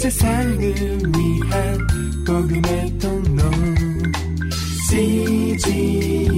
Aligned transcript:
세상을 0.00 0.58
위한 0.58 1.78
복음의 2.26 2.98
통로 2.98 3.42
CGM 4.88 6.32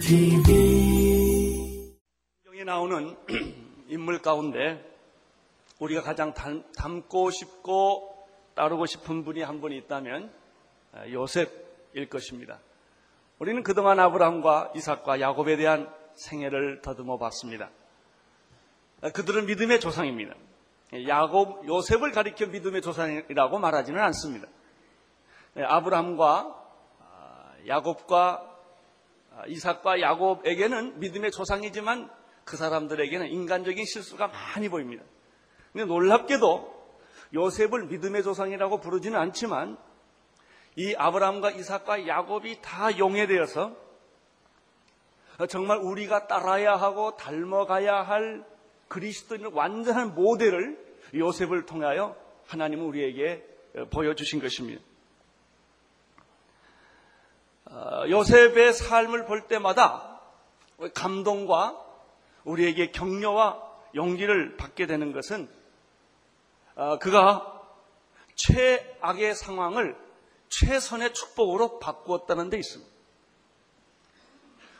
TV 0.00 1.92
성경에 2.44 2.64
나오는 2.64 3.14
인물 3.88 4.22
가운데 4.22 4.82
우리가 5.80 6.00
가장 6.00 6.32
닮, 6.32 6.62
고 7.02 7.30
싶고 7.30 8.26
따르고 8.54 8.86
싶은 8.86 9.22
분이 9.22 9.42
한 9.42 9.60
분이 9.60 9.76
있다면 9.76 10.32
아, 10.94 11.06
요셉일 11.10 12.08
것입니다. 12.08 12.60
우리는 13.38 13.62
그동안 13.62 14.00
아브라함과 14.00 14.72
이삭과 14.74 15.20
야곱에 15.20 15.58
대한 15.58 15.92
생애를 16.14 16.80
더듬어 16.80 17.18
봤습니다. 17.18 17.68
아, 19.02 19.10
그들은 19.10 19.44
믿음의 19.44 19.78
조상입니다. 19.78 20.34
야곱, 20.92 21.66
요셉을 21.66 22.12
가리켜 22.12 22.46
믿음의 22.46 22.82
조상이라고 22.82 23.58
말하지는 23.58 24.00
않습니다. 24.00 24.46
네, 25.54 25.64
아브라함과 25.64 26.64
아, 27.00 27.52
야곱과 27.66 28.56
아, 29.36 29.42
이삭과 29.46 30.00
야곱에게는 30.00 31.00
믿음의 31.00 31.30
조상이지만 31.32 32.10
그 32.44 32.56
사람들에게는 32.56 33.28
인간적인 33.28 33.84
실수가 33.84 34.28
많이 34.28 34.68
보입니다. 34.68 35.02
근데 35.72 35.84
놀랍게도 35.86 36.76
요셉을 37.34 37.86
믿음의 37.86 38.22
조상이라고 38.22 38.80
부르지는 38.80 39.18
않지만 39.18 39.76
이 40.76 40.94
아브라함과 40.96 41.50
이삭과 41.50 42.06
야곱이 42.06 42.60
다 42.62 42.96
용해되어서 42.96 43.74
정말 45.48 45.78
우리가 45.78 46.28
따라야 46.28 46.76
하고 46.76 47.16
닮아가야 47.16 48.02
할 48.02 48.44
그리스도인의 48.88 49.52
완전한 49.52 50.14
모델을 50.14 50.78
요셉을 51.14 51.66
통하여 51.66 52.16
하나님은 52.46 52.84
우리에게 52.84 53.44
보여주신 53.90 54.40
것입니다. 54.40 54.82
어, 57.66 58.04
요셉의 58.08 58.72
삶을 58.72 59.26
볼 59.26 59.48
때마다 59.48 60.20
감동과 60.94 61.84
우리에게 62.44 62.92
격려와 62.92 63.60
용기를 63.94 64.56
받게 64.56 64.86
되는 64.86 65.12
것은 65.12 65.48
어, 66.76 66.98
그가 66.98 67.52
최악의 68.36 69.34
상황을 69.34 69.96
최선의 70.48 71.12
축복으로 71.12 71.78
바꾸었다는 71.80 72.50
데 72.50 72.58
있습니다. 72.58 72.92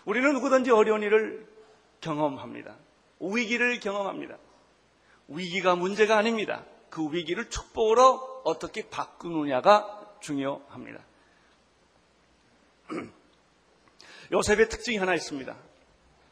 우리는 0.05 0.33
누구든지 0.35 0.71
어려운 0.71 1.03
일을 1.03 1.47
경험합니다. 2.01 2.77
위기를 3.21 3.81
경험합니다. 3.81 4.37
위기가 5.29 5.75
문제가 5.75 6.17
아닙니다. 6.19 6.65
그 6.91 7.13
위기를 7.13 7.51
축복으로 7.51 8.43
어떻게 8.45 8.89
바꾸느냐가 8.89 10.17
중요합니다. 10.21 11.01
요셉의 14.33 14.69
특징이 14.69 14.99
하나 14.99 15.15
있습니다. 15.15 15.57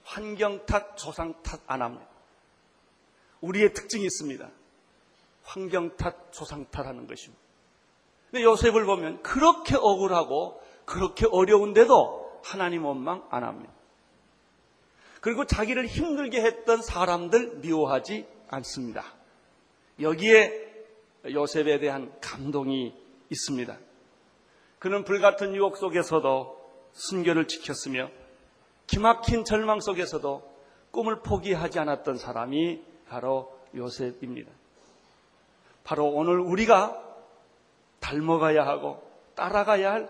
환경 0.05 0.65
탓, 0.67 0.97
조상 0.97 1.35
탓 1.43 1.61
안 1.67 1.83
합니다. 1.83 2.07
우리의 3.41 3.73
특징이 3.75 4.05
있습니다. 4.05 4.49
환경 5.43 5.97
탓, 5.97 6.33
조상 6.33 6.65
탓하는 6.71 7.07
것입니다. 7.07 7.43
근데 8.31 8.45
요셉을 8.45 8.85
보면 8.85 9.23
그렇게 9.23 9.77
억울하고 9.77 10.61
그렇게 10.85 11.27
어려운데도 11.31 12.41
하나님 12.45 12.85
원망 12.85 13.27
안 13.31 13.45
합니다. 13.45 13.73
그리고 15.25 15.47
자기를 15.47 15.87
힘들게 15.87 16.43
했던 16.43 16.83
사람들 16.83 17.61
미워하지 17.63 18.27
않습니다. 18.49 19.15
여기에 19.99 20.85
요셉에 21.31 21.79
대한 21.79 22.13
감동이 22.21 22.95
있습니다. 23.31 23.75
그는 24.79 25.03
불같은 25.03 25.55
유혹 25.55 25.79
속에서도 25.79 26.61
순결을 26.93 27.49
지켰으며 27.49 28.11
기막힌 28.87 29.47
절망 29.47 29.81
속에서도 29.81 30.43
꿈을 30.91 31.23
포기하지 31.23 31.79
않았던 31.79 32.19
사람이 32.19 32.83
바로 33.09 33.59
요셉입니다. 33.75 34.53
바로 35.85 36.05
오늘 36.05 36.39
우리가 36.39 37.03
닮아가야 38.01 38.67
하고 38.67 39.03
따라가야 39.37 39.91
할 39.91 40.09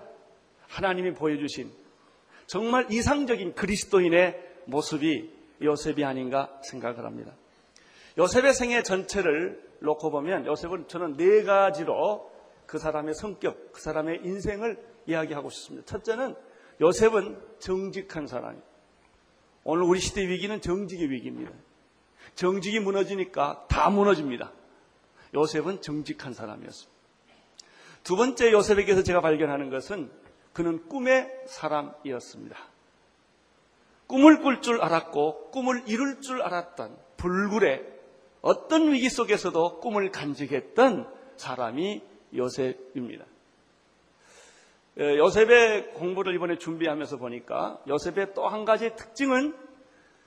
하나님이 0.66 1.14
보여주신 1.14 1.70
정말 2.48 2.90
이상적인 2.90 3.54
그리스도인의 3.54 4.53
모습이 4.66 5.30
요셉이 5.62 6.04
아닌가 6.04 6.60
생각을 6.62 7.04
합니다. 7.04 7.32
요셉의 8.18 8.54
생애 8.54 8.82
전체를 8.82 9.62
놓고 9.80 10.10
보면 10.10 10.46
요셉은 10.46 10.88
저는 10.88 11.16
네 11.16 11.42
가지로 11.42 12.30
그 12.66 12.78
사람의 12.78 13.14
성격, 13.14 13.72
그 13.72 13.80
사람의 13.80 14.20
인생을 14.24 14.82
이야기하고 15.06 15.50
싶습니다. 15.50 15.86
첫째는 15.86 16.34
요셉은 16.80 17.38
정직한 17.58 18.26
사람이에요. 18.26 18.62
오늘 19.64 19.84
우리 19.84 20.00
시대 20.00 20.26
위기는 20.26 20.60
정직의 20.60 21.10
위기입니다. 21.10 21.50
정직이 22.34 22.80
무너지니까 22.80 23.66
다 23.68 23.90
무너집니다. 23.90 24.52
요셉은 25.34 25.80
정직한 25.80 26.32
사람이었습니다. 26.32 26.94
두 28.02 28.16
번째 28.16 28.52
요셉에게서 28.52 29.02
제가 29.02 29.20
발견하는 29.20 29.70
것은 29.70 30.10
그는 30.52 30.88
꿈의 30.88 31.28
사람이었습니다. 31.46 32.73
꿈을 34.06 34.40
꿀 34.40 34.60
줄 34.60 34.80
알았고 34.80 35.50
꿈을 35.50 35.82
이룰 35.86 36.20
줄 36.20 36.42
알았던 36.42 36.96
불굴의 37.16 37.82
어떤 38.42 38.92
위기 38.92 39.08
속에서도 39.08 39.80
꿈을 39.80 40.10
간직했던 40.10 41.08
사람이 41.36 42.02
요셉입니다. 42.34 43.24
요셉의 44.98 45.94
공부를 45.94 46.34
이번에 46.34 46.58
준비하면서 46.58 47.16
보니까 47.16 47.80
요셉의 47.88 48.34
또 48.34 48.48
한 48.48 48.64
가지 48.64 48.94
특징은 48.94 49.56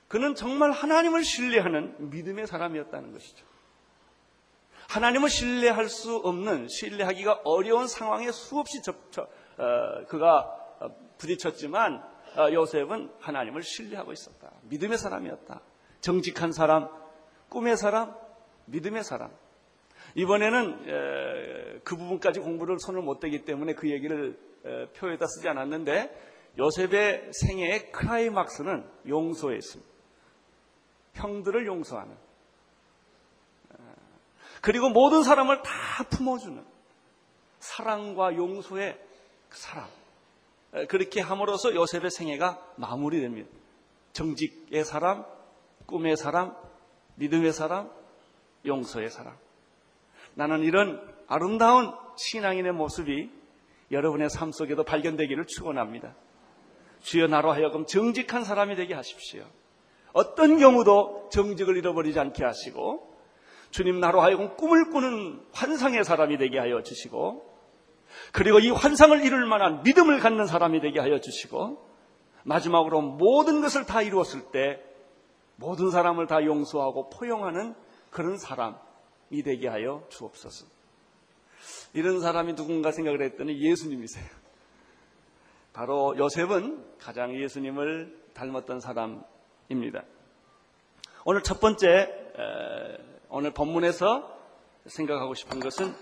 그는 0.08 0.34
정말 0.34 0.72
하나님을 0.72 1.22
신뢰하는 1.22 2.10
믿음의 2.10 2.46
사람이었다는 2.46 3.12
것이죠. 3.12 3.46
하나님을 4.88 5.28
신뢰할 5.28 5.88
수 5.88 6.16
없는, 6.16 6.68
신뢰하기가 6.68 7.42
어려운 7.44 7.86
상황에 7.86 8.32
수없이 8.32 8.82
접쳐, 8.82 9.28
어, 9.58 10.06
그가 10.08 10.54
부딪혔지만 11.18 11.96
어, 11.96 12.17
요셉은 12.52 13.10
하나님을 13.20 13.62
신뢰하고 13.62 14.12
있었다. 14.12 14.52
믿음의 14.62 14.98
사람이었다. 14.98 15.60
정직한 16.00 16.52
사람, 16.52 16.88
꿈의 17.48 17.76
사람, 17.76 18.14
믿음의 18.66 19.04
사람. 19.04 19.30
이번에는 20.14 20.88
에, 20.88 21.80
그 21.84 21.96
부분까지 21.96 22.40
공부를 22.40 22.78
손을 22.78 23.02
못 23.02 23.20
대기 23.20 23.44
때문에 23.44 23.74
그 23.74 23.90
얘기를 23.90 24.38
에, 24.64 24.86
표에다 24.92 25.26
쓰지 25.26 25.48
않았는데 25.48 26.28
요셉의 26.58 27.30
생애의 27.32 27.92
크라이막스는 27.92 28.88
용서에 29.08 29.56
있습니다. 29.56 29.92
형들을 31.14 31.66
용서하는. 31.66 32.16
그리고 34.60 34.88
모든 34.90 35.22
사람을 35.22 35.62
다 35.62 36.04
품어주는 36.10 36.64
사랑과 37.60 38.34
용서의 38.34 38.98
그 39.48 39.58
사람. 39.58 39.86
그렇게 40.88 41.20
함으로써 41.20 41.74
요셉의 41.74 42.10
생애가 42.10 42.74
마무리됩니다. 42.76 43.48
정직의 44.12 44.84
사람, 44.84 45.24
꿈의 45.86 46.16
사람, 46.16 46.54
믿음의 47.16 47.52
사람, 47.52 47.90
용서의 48.66 49.10
사람. 49.10 49.34
나는 50.34 50.62
이런 50.62 51.00
아름다운 51.26 51.92
신앙인의 52.16 52.72
모습이 52.72 53.30
여러분의 53.90 54.28
삶 54.30 54.52
속에도 54.52 54.84
발견되기를 54.84 55.46
축원합니다. 55.46 56.14
주여 57.00 57.28
나로 57.28 57.52
하여금 57.52 57.86
정직한 57.86 58.44
사람이 58.44 58.76
되게 58.76 58.94
하십시오. 58.94 59.44
어떤 60.12 60.58
경우도 60.58 61.28
정직을 61.32 61.76
잃어버리지 61.76 62.18
않게 62.18 62.44
하시고 62.44 63.16
주님 63.70 64.00
나로 64.00 64.20
하여금 64.20 64.56
꿈을 64.56 64.90
꾸는 64.90 65.40
환상의 65.52 66.04
사람이 66.04 66.38
되게 66.38 66.58
하여 66.58 66.82
주시고 66.82 67.47
그리고 68.32 68.58
이 68.58 68.70
환상을 68.70 69.24
이룰 69.24 69.46
만한 69.46 69.82
믿음을 69.82 70.20
갖는 70.20 70.46
사람이 70.46 70.80
되게 70.80 71.00
하여 71.00 71.20
주시고 71.20 71.86
마지막으로 72.44 73.00
모든 73.00 73.60
것을 73.60 73.84
다 73.86 74.02
이루었을 74.02 74.50
때 74.52 74.82
모든 75.56 75.90
사람을 75.90 76.26
다 76.26 76.44
용서하고 76.44 77.10
포용하는 77.10 77.74
그런 78.10 78.38
사람이 78.38 79.42
되게 79.44 79.68
하여 79.68 80.04
주옵소서. 80.08 80.66
이런 81.94 82.20
사람이 82.20 82.54
누군가 82.54 82.92
생각을 82.92 83.22
했더니 83.22 83.60
예수님이세요. 83.60 84.26
바로 85.72 86.16
요셉은 86.16 86.98
가장 86.98 87.34
예수님을 87.34 88.16
닮았던 88.34 88.80
사람입니다. 88.80 90.04
오늘 91.24 91.42
첫 91.42 91.60
번째 91.60 92.08
오늘 93.28 93.52
본문에서 93.52 94.38
생각하고 94.86 95.34
싶은 95.34 95.60
것은 95.60 95.92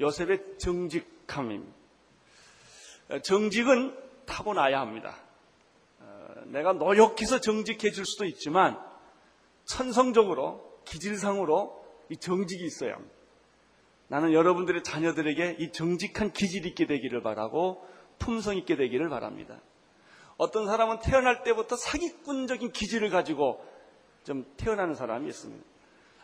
요셉의 0.00 0.58
정직 0.58 1.13
함입니다. 1.26 1.74
정직은 3.22 3.96
타고나야 4.26 4.80
합니다. 4.80 5.16
내가 6.46 6.72
노력해서 6.72 7.40
정직해질 7.40 8.04
수도 8.04 8.24
있지만 8.26 8.78
천성적으로 9.64 10.80
기질상으로 10.84 11.84
이 12.10 12.16
정직이 12.16 12.64
있어야 12.64 12.94
합니다. 12.94 13.14
나는 14.08 14.32
여러분들의 14.32 14.82
자녀들에게 14.82 15.56
이 15.58 15.72
정직한 15.72 16.32
기질 16.32 16.66
있게 16.66 16.86
되기를 16.86 17.22
바라고 17.22 17.86
품성 18.18 18.56
있게 18.58 18.76
되기를 18.76 19.08
바랍니다. 19.08 19.60
어떤 20.36 20.66
사람은 20.66 21.00
태어날 21.00 21.42
때부터 21.42 21.76
사기꾼적인 21.76 22.72
기질을 22.72 23.10
가지고 23.10 23.64
좀 24.24 24.44
태어나는 24.56 24.94
사람이 24.94 25.28
있습니다. 25.28 25.64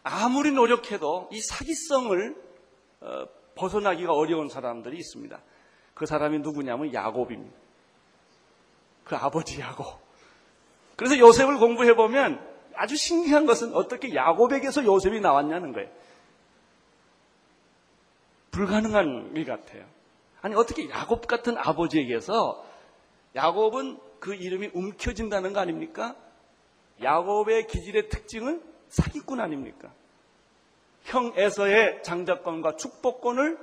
아무리 0.02 0.52
노력해도 0.52 1.28
이 1.32 1.40
사기성을 1.40 2.50
어, 3.00 3.26
벗어나기가 3.54 4.12
어려운 4.12 4.48
사람들이 4.48 4.96
있습니다. 4.96 5.40
그 5.94 6.06
사람이 6.06 6.38
누구냐면 6.40 6.92
야곱입니다. 6.92 7.56
그 9.04 9.16
아버지 9.16 9.60
야곱. 9.60 9.86
그래서 10.96 11.18
요셉을 11.18 11.58
공부해 11.58 11.94
보면 11.94 12.46
아주 12.74 12.96
신기한 12.96 13.46
것은 13.46 13.74
어떻게 13.74 14.14
야곱에게서 14.14 14.84
요셉이 14.84 15.20
나왔냐는 15.20 15.72
거예요. 15.72 15.88
불가능한 18.50 19.32
일 19.34 19.44
같아요. 19.44 19.84
아니 20.42 20.54
어떻게 20.54 20.88
야곱 20.88 21.26
같은 21.26 21.56
아버지에게서 21.58 22.64
야곱은 23.34 23.98
그 24.20 24.34
이름이 24.34 24.70
움켜진다는 24.74 25.52
거 25.52 25.60
아닙니까? 25.60 26.16
야곱의 27.02 27.66
기질의 27.66 28.08
특징은 28.08 28.62
사기꾼 28.88 29.40
아닙니까? 29.40 29.92
형 31.04 31.32
에서의 31.36 32.02
장자권과 32.02 32.76
축복권을 32.76 33.58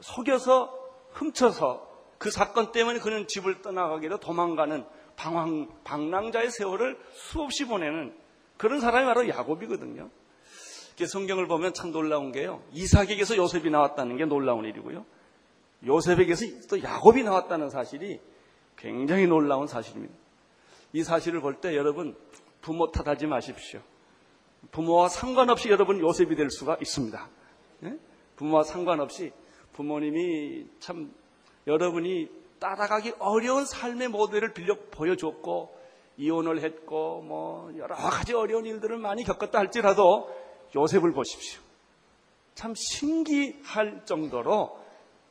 속여서 0.00 0.76
훔쳐서 1.12 1.92
그 2.18 2.30
사건 2.30 2.72
때문에 2.72 3.00
그는 3.00 3.26
집을 3.26 3.62
떠나가기로 3.62 4.18
도망가는 4.18 4.84
방황, 5.16 5.68
방랑자의 5.84 6.50
세월을 6.50 6.98
수없이 7.12 7.66
보내는 7.66 8.16
그런 8.56 8.80
사람이 8.80 9.06
바로 9.06 9.28
야곱이거든요. 9.28 10.10
성경을 11.06 11.46
보면 11.48 11.74
참 11.74 11.90
놀라운 11.92 12.32
게요. 12.32 12.62
이삭에게서 12.72 13.36
요셉이 13.36 13.70
나왔다는 13.70 14.16
게 14.16 14.24
놀라운 14.24 14.64
일이고요. 14.64 15.04
요셉에게서 15.86 16.46
또 16.70 16.82
야곱이 16.82 17.24
나왔다는 17.24 17.68
사실이 17.68 18.20
굉장히 18.76 19.26
놀라운 19.26 19.66
사실입니다. 19.66 20.14
이 20.92 21.02
사실을 21.02 21.40
볼 21.40 21.60
때 21.60 21.76
여러분 21.76 22.16
부모 22.60 22.90
탓하지 22.90 23.26
마십시오. 23.26 23.80
부모와 24.70 25.08
상관없이 25.08 25.68
여러분 25.68 26.00
요셉이 26.00 26.34
될 26.36 26.50
수가 26.50 26.76
있습니다. 26.80 27.28
네? 27.80 27.98
부모와 28.36 28.64
상관없이 28.64 29.32
부모님이 29.72 30.66
참 30.80 31.12
여러분이 31.66 32.28
따라가기 32.58 33.14
어려운 33.18 33.66
삶의 33.66 34.08
모델을 34.08 34.54
빌려 34.54 34.76
보여줬고 34.90 35.76
이혼을 36.16 36.62
했고 36.62 37.22
뭐 37.22 37.72
여러 37.76 37.94
가지 37.94 38.34
어려운 38.34 38.66
일들을 38.66 38.96
많이 38.98 39.24
겪었다 39.24 39.58
할지라도 39.58 40.30
요셉을 40.74 41.12
보십시오. 41.12 41.60
참 42.54 42.74
신기할 42.74 44.04
정도로 44.04 44.84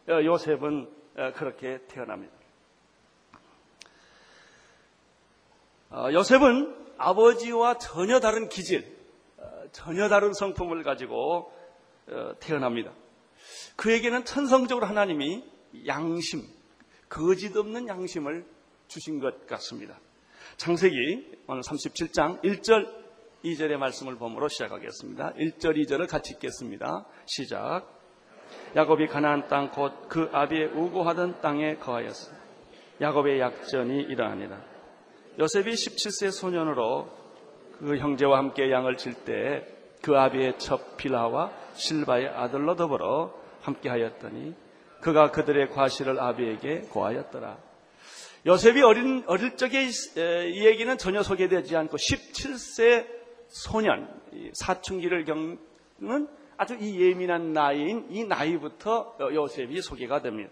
어, 0.10 0.24
요셉은 0.24 0.90
어, 1.18 1.32
그렇게 1.36 1.80
태어납니다. 1.88 2.34
어, 5.92 6.10
요셉은 6.12 6.76
아버지와 6.98 7.78
전혀 7.78 8.20
다른 8.20 8.50
기질, 8.50 8.98
전혀 9.74 10.08
다른 10.08 10.34
성품을 10.34 10.84
가지고 10.84 11.52
태어납니다. 12.40 12.94
그에게는 13.76 14.24
천성적으로 14.24 14.86
하나님이 14.86 15.44
양심, 15.88 16.44
거짓 17.10 17.58
없는 17.58 17.88
양심을 17.88 18.46
주신 18.88 19.20
것 19.20 19.46
같습니다. 19.48 20.00
창세기 20.58 21.44
오늘 21.48 21.62
37장 21.64 22.42
1절 22.44 23.04
2절의 23.44 23.78
말씀을 23.78 24.16
보므로 24.16 24.48
시작하겠습니다. 24.48 25.34
1절 25.34 25.76
2절을 25.84 26.08
같이 26.08 26.34
읽겠습니다. 26.36 27.06
시작. 27.26 28.00
야곱이 28.76 29.08
가나안 29.08 29.48
땅 29.48 29.72
곧 29.76 30.08
그 30.08 30.30
아비의 30.32 30.68
우고하던 30.68 31.42
땅에 31.42 31.76
거하였으 31.78 32.32
야곱의 33.02 33.40
약전이 33.40 34.04
이러하니라. 34.04 34.62
요셉이 35.40 35.72
17세 35.72 36.32
소년으로 36.32 37.23
그 37.84 37.98
형제와 37.98 38.38
함께 38.38 38.72
양을 38.72 38.98
칠 38.98 39.14
때 39.26 39.74
그 40.04 40.20
아비의 40.20 40.60
첩 40.60 40.98
빌하와 40.98 41.50
실바의 41.76 42.28
아들로 42.28 42.76
더불어 42.76 43.34
함께 43.62 43.88
하였더니 43.88 44.54
그가 45.00 45.32
그들의 45.32 45.70
과실을 45.70 46.20
아비에게 46.20 46.82
고하였더라. 46.92 47.58
요셉이 48.46 48.82
어린, 48.82 49.24
어릴 49.28 49.56
적에 49.56 49.88
이 49.88 50.66
얘기는 50.66 50.98
전혀 50.98 51.24
소개되지 51.24 51.78
않고 51.78 51.96
17세 51.96 53.08
소년, 53.48 54.10
사춘기를 54.52 55.24
겪는 55.24 56.28
아주 56.58 56.76
이 56.76 57.00
예민한 57.00 57.54
나이인 57.54 58.08
이 58.10 58.26
나이부터 58.26 59.18
요셉이 59.22 59.82
소개가 59.82 60.22
됩니다. 60.22 60.52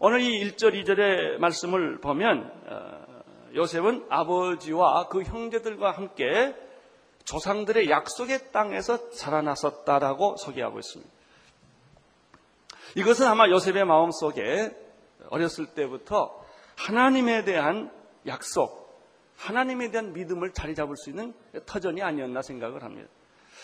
오늘 0.00 0.20
이 0.20 0.44
1절, 0.44 0.74
2절의 0.82 1.38
말씀을 1.38 2.00
보면 2.00 2.50
어, 2.66 3.09
요셉은 3.54 4.06
아버지와 4.08 5.08
그 5.08 5.22
형제들과 5.22 5.92
함께 5.92 6.54
조상들의 7.24 7.90
약속의 7.90 8.52
땅에서 8.52 9.10
자라났었다라고 9.10 10.36
소개하고 10.36 10.78
있습니다. 10.78 11.12
이것은 12.96 13.26
아마 13.26 13.48
요셉의 13.48 13.84
마음 13.84 14.10
속에 14.10 14.76
어렸을 15.28 15.66
때부터 15.66 16.44
하나님에 16.76 17.44
대한 17.44 17.90
약속, 18.26 19.00
하나님에 19.36 19.90
대한 19.90 20.12
믿음을 20.12 20.52
자리 20.52 20.74
잡을 20.74 20.96
수 20.96 21.10
있는 21.10 21.34
터전이 21.66 22.02
아니었나 22.02 22.42
생각을 22.42 22.82
합니다. 22.82 23.08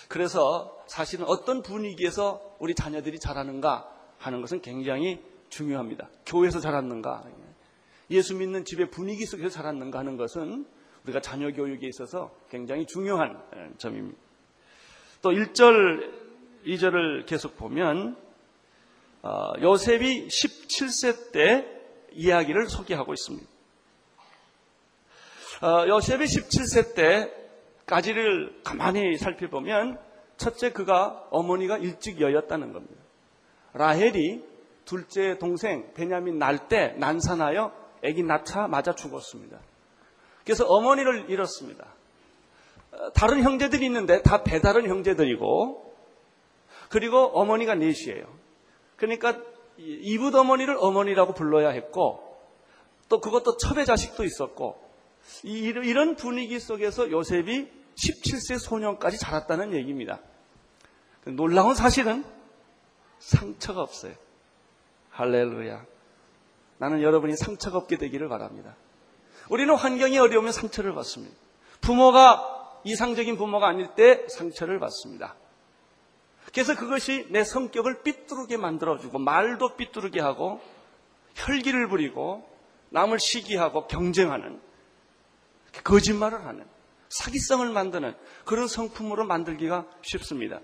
그래서 0.09 0.77
사실은 0.87 1.27
어떤 1.27 1.63
분위기에서 1.63 2.57
우리 2.59 2.75
자녀들이 2.75 3.19
자라는가 3.19 3.91
하는 4.19 4.41
것은 4.41 4.63
굉장히 4.63 5.23
중요합니다. 5.49 6.09
교회에서 6.27 6.61
자랐는가, 6.61 7.25
예수 8.11 8.37
믿는 8.37 8.65
집의 8.65 8.91
분위기 8.91 9.27
속에서 9.27 9.51
자랐는가 9.51 9.99
하는 9.99 10.17
것은 10.17 10.67
우리가 11.05 11.21
자녀 11.21 11.51
교육에 11.53 11.87
있어서 11.89 12.35
굉장히 12.51 12.87
중요한 12.87 13.41
점입니다. 13.79 14.19
또 15.23 15.31
1절, 15.31 16.13
2절을 16.65 17.27
계속 17.27 17.57
보면 17.57 18.17
어, 19.23 19.53
요셉이 19.61 20.29
17세 20.29 21.33
때 21.33 21.67
이야기를 22.13 22.69
소개하고 22.69 23.13
있습니다. 23.13 23.47
어, 25.63 25.89
요셉이 25.89 26.25
17세 26.25 26.95
때까지를 27.87 28.61
가만히 28.63 29.17
살펴보면 29.17 29.99
첫째 30.37 30.71
그가 30.71 31.27
어머니가 31.31 31.79
일찍 31.79 32.21
여였다는 32.21 32.73
겁니다. 32.73 33.03
라헬이 33.73 34.45
둘째 34.85 35.39
동생 35.39 35.93
베냐민 35.95 36.39
날 36.39 36.69
때 36.69 36.95
난산하여 36.99 37.86
아기 38.07 38.23
낳자 38.23 38.69
맞아 38.69 38.95
죽었습니다. 38.95 39.59
그래서 40.45 40.65
어머니를 40.67 41.29
잃었습니다. 41.29 41.87
어, 42.93 43.13
다른 43.13 43.43
형제들이 43.43 43.85
있는데 43.87 44.23
다 44.23 44.43
배다른 44.43 44.89
형제들이고 44.89 45.95
그리고 46.89 47.19
어머니가 47.19 47.75
넷이에요. 47.75 48.27
그러니까 48.97 49.39
이붓 49.79 50.35
어머니를 50.35 50.77
어머니라고 50.79 51.35
불러야 51.35 51.71
했고 51.71 52.23
또 53.09 53.21
그것도 53.21 53.57
첩의 53.57 53.85
자식도 53.87 54.25
있었고 54.25 54.81
이런 55.43 56.17
분위기 56.17 56.59
속에서 56.61 57.11
요셉이 57.11 57.69
17세 57.97 58.59
소년까지 58.59 59.19
자랐다는 59.19 59.75
얘기입니다. 59.75 60.21
놀라운 61.25 61.75
사실은 61.75 62.25
상처가 63.19 63.83
없어요. 63.83 64.15
할렐루야. 65.11 65.96
나는 66.79 67.03
여러분이 67.03 67.37
상처가 67.37 67.79
없게 67.79 67.97
되기를 67.97 68.29
바랍니다. 68.29 68.75
우리는 69.49 69.75
환경이 69.75 70.19
어려우면 70.19 70.53
상처를 70.53 70.95
받습니다. 70.95 71.35
부모가 71.81 72.81
이상적인 72.85 73.37
부모가 73.37 73.69
아닐 73.69 73.89
때 73.95 74.27
상처를 74.29 74.79
받습니다. 74.79 75.35
그래서 76.53 76.75
그것이 76.75 77.27
내 77.31 77.45
성격을 77.45 78.03
삐뚤게 78.03 78.57
만들어주고 78.57 79.19
말도 79.19 79.77
삐뚤게 79.77 80.21
하고 80.21 80.61
혈기를 81.35 81.89
부리고 81.89 82.49
남을 82.91 83.19
시기하고 83.19 83.87
경쟁하는 83.89 84.61
거짓말을 85.85 86.47
하는 86.47 86.65
사기성을 87.09 87.69
만드는 87.71 88.15
그런 88.45 88.69
성품으로 88.69 89.27
만들기가 89.27 89.87
쉽습니다. 90.03 90.61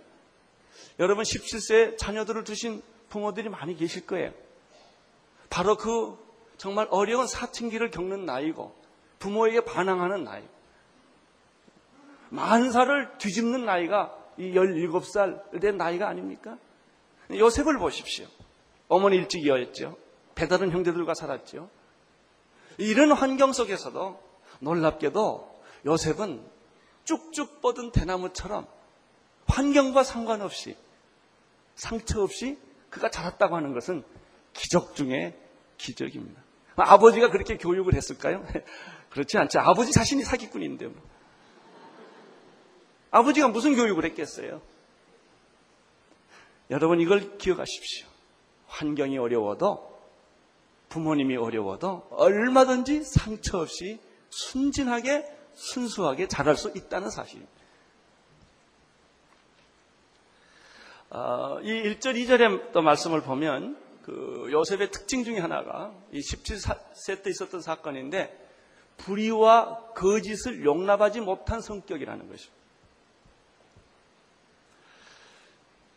여러분 0.99 1.25
17세 1.25 1.99
자녀들을 1.99 2.45
두신 2.45 2.83
부모들이 3.11 3.49
많이 3.49 3.77
계실 3.77 4.07
거예요. 4.07 4.33
바로 5.53 5.77
그 5.77 6.17
정말 6.57 6.89
어려운 6.91 7.27
사춘기를 7.27 7.91
겪는 7.91 8.25
나이고 8.25 8.75
부모에게 9.19 9.67
반항하는 9.67 10.25
나이. 10.25 10.43
만사를 12.31 13.19
뒤집는 13.19 13.67
나이가 13.67 14.17
이 14.39 14.53
17살 14.53 15.61
된 15.61 15.77
나이가 15.77 16.09
아닙니까? 16.09 16.57
요셉을 17.31 17.79
보십시오. 17.79 18.27
어머니 18.89 19.17
일찍이었죠. 19.17 19.99
배다른 20.35 20.71
형제들과 20.71 21.13
살았죠. 21.13 21.69
이런 22.79 23.13
환경 23.13 23.53
속에서도 23.53 24.23
놀랍게도 24.61 25.61
요셉은 25.85 26.43
쭉쭉 27.05 27.61
뻗은 27.61 27.93
대나무처럼 27.93 28.67
환경과 29.47 30.03
상관없이 30.03 30.79
상처 31.75 32.23
없이 32.23 32.59
그가 32.89 33.11
자랐다고 33.11 33.55
하는 33.55 33.75
것은 33.75 34.03
기적 34.55 34.95
중에 34.95 35.42
기적입니다. 35.83 36.41
아버지가 36.77 37.31
그렇게 37.31 37.57
교육을 37.57 37.95
했을까요? 37.95 38.47
그렇지 39.11 39.37
않죠. 39.37 39.61
아버지 39.61 39.93
자신이 39.93 40.23
사기꾼인데요. 40.23 40.91
아버지가 43.11 43.49
무슨 43.49 43.75
교육을 43.75 44.05
했겠어요? 44.07 44.63
여러분 46.71 47.01
이걸 47.01 47.37
기억하십시오. 47.37 48.07
환경이 48.67 49.19
어려워도 49.19 49.93
부모님이 50.89 51.37
어려워도 51.37 52.09
얼마든지 52.11 53.05
상처 53.05 53.59
없이 53.59 54.01
순진하게 54.31 55.27
순수하게 55.55 56.29
자랄 56.29 56.57
수 56.57 56.73
있다는 56.75 57.11
사실입니다. 57.11 57.53
어, 61.11 61.61
이 61.61 61.69
1절, 61.69 62.15
2절의 62.15 62.73
또 62.73 62.81
말씀을 62.81 63.21
보면 63.21 63.77
그 64.03 64.49
요셉의 64.51 64.91
특징 64.91 65.25
중에 65.25 65.39
하나가 65.39 65.95
이 66.11 66.21
17세 66.21 67.23
때 67.23 67.31
있었던 67.31 67.61
사건인데 67.61 68.39
불의와 68.99 69.93
거짓을 69.95 70.65
용납하지 70.65 71.21
못한 71.21 71.61
성격이라는 71.61 72.29
것입니다. 72.29 72.63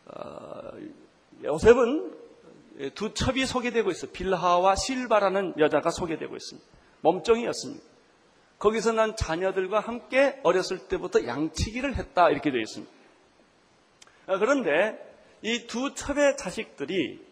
어, 0.06 0.72
요셉은 1.44 2.14
두 2.94 3.12
첩이 3.14 3.46
소개되고 3.46 3.90
있어. 3.90 4.06
빌하와 4.12 4.76
실바라는 4.76 5.54
여자가 5.58 5.90
소개되고 5.90 6.36
있습니다. 6.36 6.68
몸종이었습니다. 7.00 7.84
거기서 8.58 8.92
난 8.92 9.16
자녀들과 9.16 9.80
함께 9.80 10.40
어렸을 10.42 10.78
때부터 10.88 11.26
양치기를 11.26 11.96
했다 11.96 12.30
이렇게 12.30 12.50
되어 12.50 12.60
있습니다. 12.60 12.92
어, 14.28 14.38
그런데 14.38 15.04
이 15.42 15.66
두 15.66 15.94
첩의 15.94 16.36
자식들이 16.36 17.25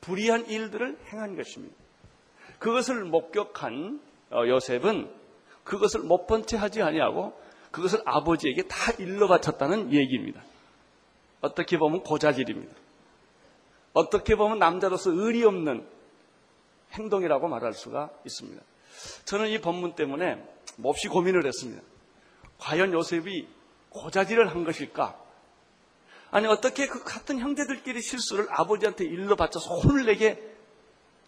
불의한 0.00 0.46
일들을 0.46 0.98
행한 1.12 1.36
것입니다. 1.36 1.74
그것을 2.58 3.04
목격한 3.04 4.00
어, 4.30 4.46
요셉은 4.46 5.10
그것을 5.64 6.00
못 6.00 6.26
본 6.26 6.46
채 6.46 6.56
하지 6.56 6.82
아니하고 6.82 7.38
그것을 7.70 8.00
아버지에게 8.04 8.62
다 8.68 8.92
일러 8.98 9.28
바쳤다는 9.28 9.92
얘기입니다. 9.92 10.42
어떻게 11.40 11.78
보면 11.78 12.02
고자질입니다. 12.02 12.74
어떻게 13.92 14.36
보면 14.36 14.58
남자로서 14.58 15.10
의리 15.10 15.44
없는 15.44 15.86
행동이라고 16.92 17.48
말할 17.48 17.72
수가 17.72 18.10
있습니다. 18.24 18.62
저는 19.24 19.48
이 19.48 19.60
본문 19.60 19.94
때문에 19.94 20.44
몹시 20.76 21.08
고민을 21.08 21.46
했습니다. 21.46 21.82
과연 22.58 22.92
요셉이 22.92 23.46
고자질을 23.90 24.48
한 24.48 24.64
것일까? 24.64 25.18
아니 26.30 26.46
어떻게 26.46 26.86
그 26.86 27.02
같은 27.02 27.38
형제들끼리 27.38 28.00
실수를 28.00 28.46
아버지한테 28.50 29.04
일러 29.04 29.34
바쳐 29.36 29.58
손을 29.58 30.06
내게 30.06 30.40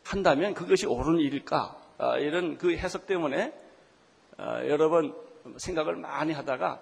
한다면 0.05 0.55
그것이 0.55 0.87
옳은 0.87 1.19
일일까? 1.19 1.77
아, 1.99 2.19
이런 2.19 2.59
그 2.59 2.77
해석 2.77 3.07
때문에 3.07 3.53
아, 4.37 4.65
여러 4.67 4.89
번 4.89 5.15
생각을 5.57 5.97
많이 5.97 6.33
하다가 6.33 6.81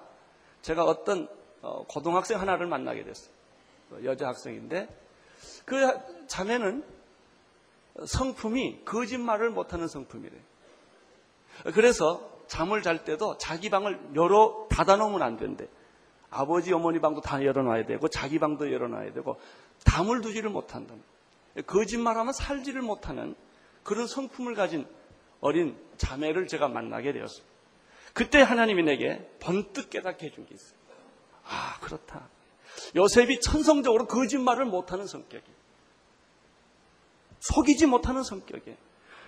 제가 0.62 0.84
어떤 0.84 1.28
어, 1.62 1.84
고등학생 1.86 2.40
하나를 2.40 2.66
만나게 2.66 3.04
됐어요. 3.04 3.30
여자 4.04 4.28
학생인데 4.28 4.88
그 5.64 5.76
자매는 6.26 6.84
성품이 8.06 8.84
거짓말을 8.84 9.50
못하는 9.50 9.88
성품이래요. 9.88 10.40
그래서 11.74 12.30
잠을 12.46 12.82
잘 12.82 13.04
때도 13.04 13.36
자기 13.38 13.68
방을 13.70 14.12
열어 14.14 14.66
닫아놓으면 14.70 15.22
안 15.22 15.36
된대. 15.36 15.68
아버지, 16.30 16.72
어머니 16.72 17.00
방도 17.00 17.20
다 17.20 17.44
열어놔야 17.44 17.86
되고 17.86 18.08
자기 18.08 18.38
방도 18.38 18.72
열어놔야 18.72 19.12
되고 19.12 19.40
담을 19.84 20.20
두지를 20.20 20.50
못한다. 20.50 20.94
거짓말하면 21.66 22.32
살지를 22.32 22.82
못하는 22.82 23.34
그런 23.82 24.06
성품을 24.06 24.54
가진 24.54 24.86
어린 25.40 25.76
자매를 25.96 26.46
제가 26.46 26.68
만나게 26.68 27.12
되었습니다. 27.12 27.50
그때 28.12 28.40
하나님이 28.40 28.82
내게 28.82 29.28
번뜩 29.40 29.90
깨닫게 29.90 30.26
해준 30.26 30.46
게 30.46 30.54
있어요. 30.54 30.78
아, 31.44 31.78
그렇다. 31.80 32.28
요셉이 32.94 33.40
천성적으로 33.40 34.06
거짓말을 34.06 34.64
못하는 34.64 35.06
성격이. 35.06 35.44
속이지 37.40 37.86
못하는 37.86 38.22
성격이. 38.22 38.76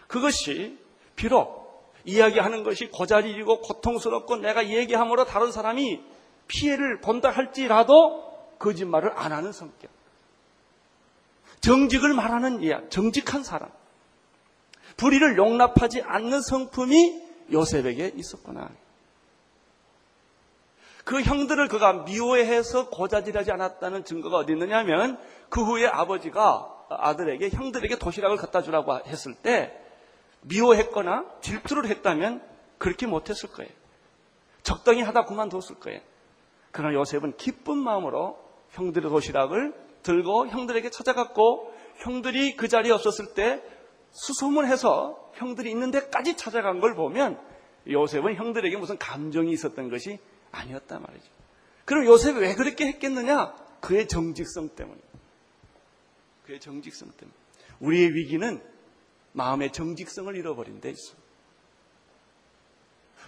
그것이 0.06 0.78
비록 1.16 1.92
이야기하는 2.04 2.64
것이 2.64 2.88
고자질이고 2.88 3.60
고통스럽고 3.60 4.36
내가 4.36 4.68
얘기함으로 4.68 5.24
다른 5.24 5.52
사람이 5.52 6.02
피해를 6.48 7.00
본다 7.00 7.30
할지라도 7.30 8.32
거짓말을 8.58 9.12
안 9.16 9.32
하는 9.32 9.52
성격. 9.52 9.90
정직을 11.60 12.12
말하는 12.12 12.62
이야, 12.62 12.80
정직한 12.88 13.42
사람. 13.44 13.70
불의를 14.96 15.36
용납하지 15.36 16.02
않는 16.02 16.42
성품이 16.42 17.22
요셉에게 17.52 18.12
있었구나. 18.16 18.70
그 21.04 21.20
형들을 21.22 21.68
그가 21.68 22.04
미워해서 22.04 22.88
고자질하지 22.88 23.50
않았다는 23.50 24.04
증거가 24.04 24.38
어디 24.38 24.52
있느냐면 24.52 25.18
그 25.48 25.64
후에 25.64 25.86
아버지가 25.86 26.68
아들에게 26.88 27.50
형들에게 27.50 27.96
도시락을 27.96 28.36
갖다 28.36 28.62
주라고 28.62 28.98
했을 29.06 29.34
때 29.34 29.76
미워했거나 30.42 31.24
질투를 31.40 31.86
했다면 31.86 32.42
그렇게 32.78 33.06
못했을 33.06 33.50
거예요. 33.50 33.70
적당히 34.62 35.02
하다 35.02 35.24
그만뒀을 35.24 35.76
거예요. 35.80 36.00
그러나 36.72 36.94
요셉은 36.94 37.36
기쁜 37.36 37.78
마음으로 37.78 38.38
형들의 38.70 39.10
도시락을 39.10 39.74
들고 40.02 40.48
형들에게 40.48 40.90
찾아갔고 40.90 41.72
형들이 41.98 42.56
그 42.56 42.66
자리에 42.66 42.90
없었을 42.90 43.34
때 43.34 43.62
수소문해서 44.10 45.32
형들이 45.34 45.70
있는 45.70 45.90
데까지 45.90 46.36
찾아간 46.36 46.80
걸 46.80 46.94
보면 46.94 47.38
요셉은 47.88 48.34
형들에게 48.34 48.76
무슨 48.76 48.98
감정이 48.98 49.52
있었던 49.52 49.90
것이 49.90 50.18
아니었단 50.50 51.02
말이죠. 51.02 51.26
그럼 51.84 52.06
요셉이 52.06 52.38
왜 52.40 52.54
그렇게 52.54 52.86
했겠느냐? 52.86 53.54
그의 53.80 54.08
정직성 54.08 54.70
때문에. 54.70 55.00
그의 56.46 56.60
정직성 56.60 57.10
때문에. 57.16 57.36
우리의 57.80 58.14
위기는 58.14 58.62
마음의 59.32 59.72
정직성을 59.72 60.34
잃어버린 60.36 60.80
데 60.80 60.90
있어. 60.90 61.14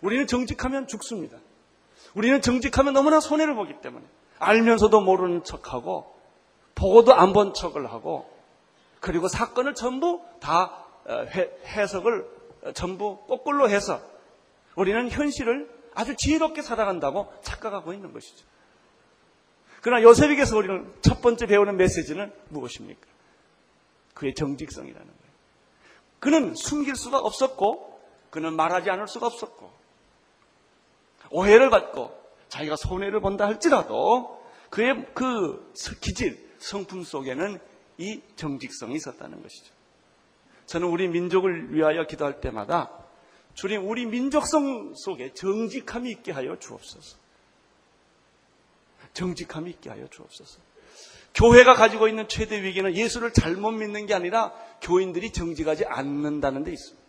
우리는 0.03 0.27
정직하면 0.27 0.87
죽습니다. 0.87 1.39
우리는 2.15 2.41
정직하면 2.41 2.95
너무나 2.95 3.21
손해를 3.21 3.55
보기 3.55 3.81
때문에 3.81 4.05
알면서도 4.39 5.01
모르는 5.01 5.45
척하고 5.45 6.15
보고도 6.75 7.15
안 7.15 7.33
본 7.33 7.55
척을 7.55 7.91
하고 7.91 8.31
그리고 9.01 9.29
사건을 9.29 9.75
전부 9.75 10.23
다 10.41 10.85
어, 11.07 11.25
해석을 11.67 12.27
어, 12.65 12.73
전부 12.73 13.19
거꾸로 13.27 13.69
해서 13.69 14.01
우리는 14.77 15.09
현실을 15.11 15.69
아주 15.95 16.17
지혜롭게 16.17 16.63
살아간다고 16.63 17.33
착각하고 17.43 17.93
있는 17.93 18.13
것이죠. 18.13 18.45
그러나 19.81 20.03
요셉에게서 20.03 20.57
우리는 20.57 20.93
첫 21.03 21.21
번째 21.21 21.47
배우는 21.47 21.77
메시지는 21.77 22.33
무엇입니까? 22.49 23.07
그의 24.15 24.35
정직성이라는 24.35 25.07
거예요. 25.07 25.35
그는 26.21 26.55
숨길 26.55 26.97
수가 26.97 27.19
없었고, 27.19 28.01
그는 28.31 28.55
말하지 28.55 28.89
않을 28.89 29.07
수가 29.07 29.27
없었고, 29.27 29.71
오해를 31.35 31.69
받고, 31.71 32.17
자기가 32.49 32.77
손해를 32.77 33.21
본다 33.21 33.47
할지라도, 33.47 34.41
그의 34.71 35.05
그 35.15 35.73
기질, 36.01 36.55
성품 36.59 37.03
속에는 37.03 37.59
이 37.99 38.21
정직성이 38.37 38.95
있었다는 38.95 39.43
것이죠. 39.43 39.73
저는 40.67 40.89
우리 40.89 41.09
민족을 41.09 41.75
위하여 41.75 42.07
기도할 42.07 42.41
때마다 42.41 42.91
주님 43.55 43.89
우리 43.89 44.07
민족성 44.07 44.95
속에 44.97 45.33
정직함이 45.35 46.11
있게 46.11 46.33
하여 46.33 46.59
주옵소서. 46.59 47.19
정직함이 49.13 49.71
있게 49.71 49.91
하여 49.91 50.09
주옵소서. 50.09 50.59
교회가 51.35 51.75
가지고 51.75 52.09
있는 52.09 52.29
최대 52.29 52.63
위기는 52.63 52.95
예수를 52.95 53.33
잘못 53.33 53.73
믿는 53.73 54.07
게 54.07 54.15
아니라 54.15 54.53
교인들이 54.81 55.33
정직하지 55.33 55.85
않는다는 55.85 56.65
데 56.65 56.73
있습니다. 56.73 57.04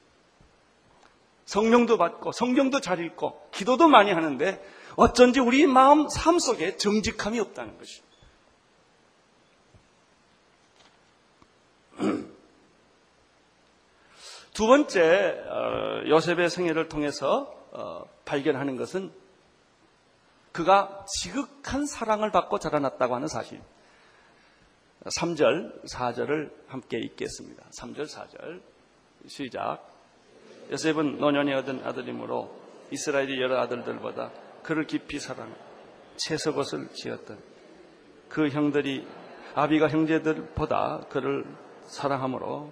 성령도 1.45 1.97
받고 1.97 2.31
성경도 2.31 2.81
잘 2.81 2.99
읽고 2.99 3.49
기도도 3.51 3.87
많이 3.87 4.11
하는데 4.11 4.63
어쩐지 4.95 5.39
우리 5.39 5.65
마음 5.67 6.09
삶 6.09 6.39
속에 6.39 6.77
정직함이 6.77 7.39
없다는 7.39 7.77
것입니다. 7.77 8.15
두 14.53 14.67
번째 14.67 15.43
어, 15.47 16.07
요셉의 16.07 16.49
생애를 16.49 16.87
통해서 16.89 17.53
어, 17.71 18.05
발견하는 18.25 18.77
것은 18.77 19.11
그가 20.51 21.05
지극한 21.19 21.85
사랑을 21.85 22.31
받고 22.31 22.59
자라났다고 22.59 23.15
하는 23.15 23.27
사실. 23.27 23.61
3절, 25.03 25.85
4절을 25.85 26.51
함께 26.67 26.97
읽겠습니다. 26.97 27.63
3절, 27.77 28.07
4절. 28.07 28.61
시작. 29.27 29.94
요셉은 30.71 31.17
노년이 31.17 31.53
얻은 31.53 31.85
아들이므로 31.85 32.51
이스라엘의 32.91 33.41
여러 33.41 33.59
아들들보다 33.61 34.31
그를 34.63 34.85
깊이 34.85 35.19
사랑, 35.19 35.53
채석옷을 36.17 36.89
지었던 36.93 37.37
그 38.29 38.49
형들이 38.49 39.05
아비가 39.53 39.87
형제들보다 39.89 41.05
그를 41.09 41.45
사랑함으로 41.83 42.71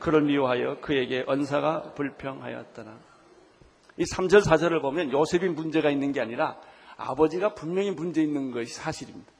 그를 0.00 0.22
미워하여 0.22 0.80
그에게 0.80 1.24
언사가 1.26 1.92
불평하였더라. 1.94 2.98
이 3.98 4.04
3절 4.04 4.44
4절을 4.44 4.82
보면 4.82 5.12
요셉이 5.12 5.48
문제가 5.50 5.90
있는 5.90 6.12
게 6.12 6.20
아니라 6.20 6.58
아버지가 6.96 7.54
분명히 7.54 7.90
문제 7.90 8.20
있는 8.22 8.50
것이 8.50 8.74
사실입니다. 8.74 9.30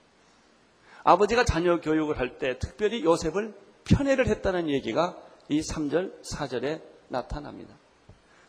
아버지가 1.04 1.44
자녀 1.44 1.80
교육을 1.80 2.18
할 2.18 2.38
때 2.38 2.58
특별히 2.58 3.04
요셉을 3.04 3.54
편애를 3.84 4.28
했다는 4.28 4.68
얘기가 4.70 5.16
이 5.48 5.60
3절 5.60 6.22
4절에 6.22 6.91
나타납니다. 7.12 7.76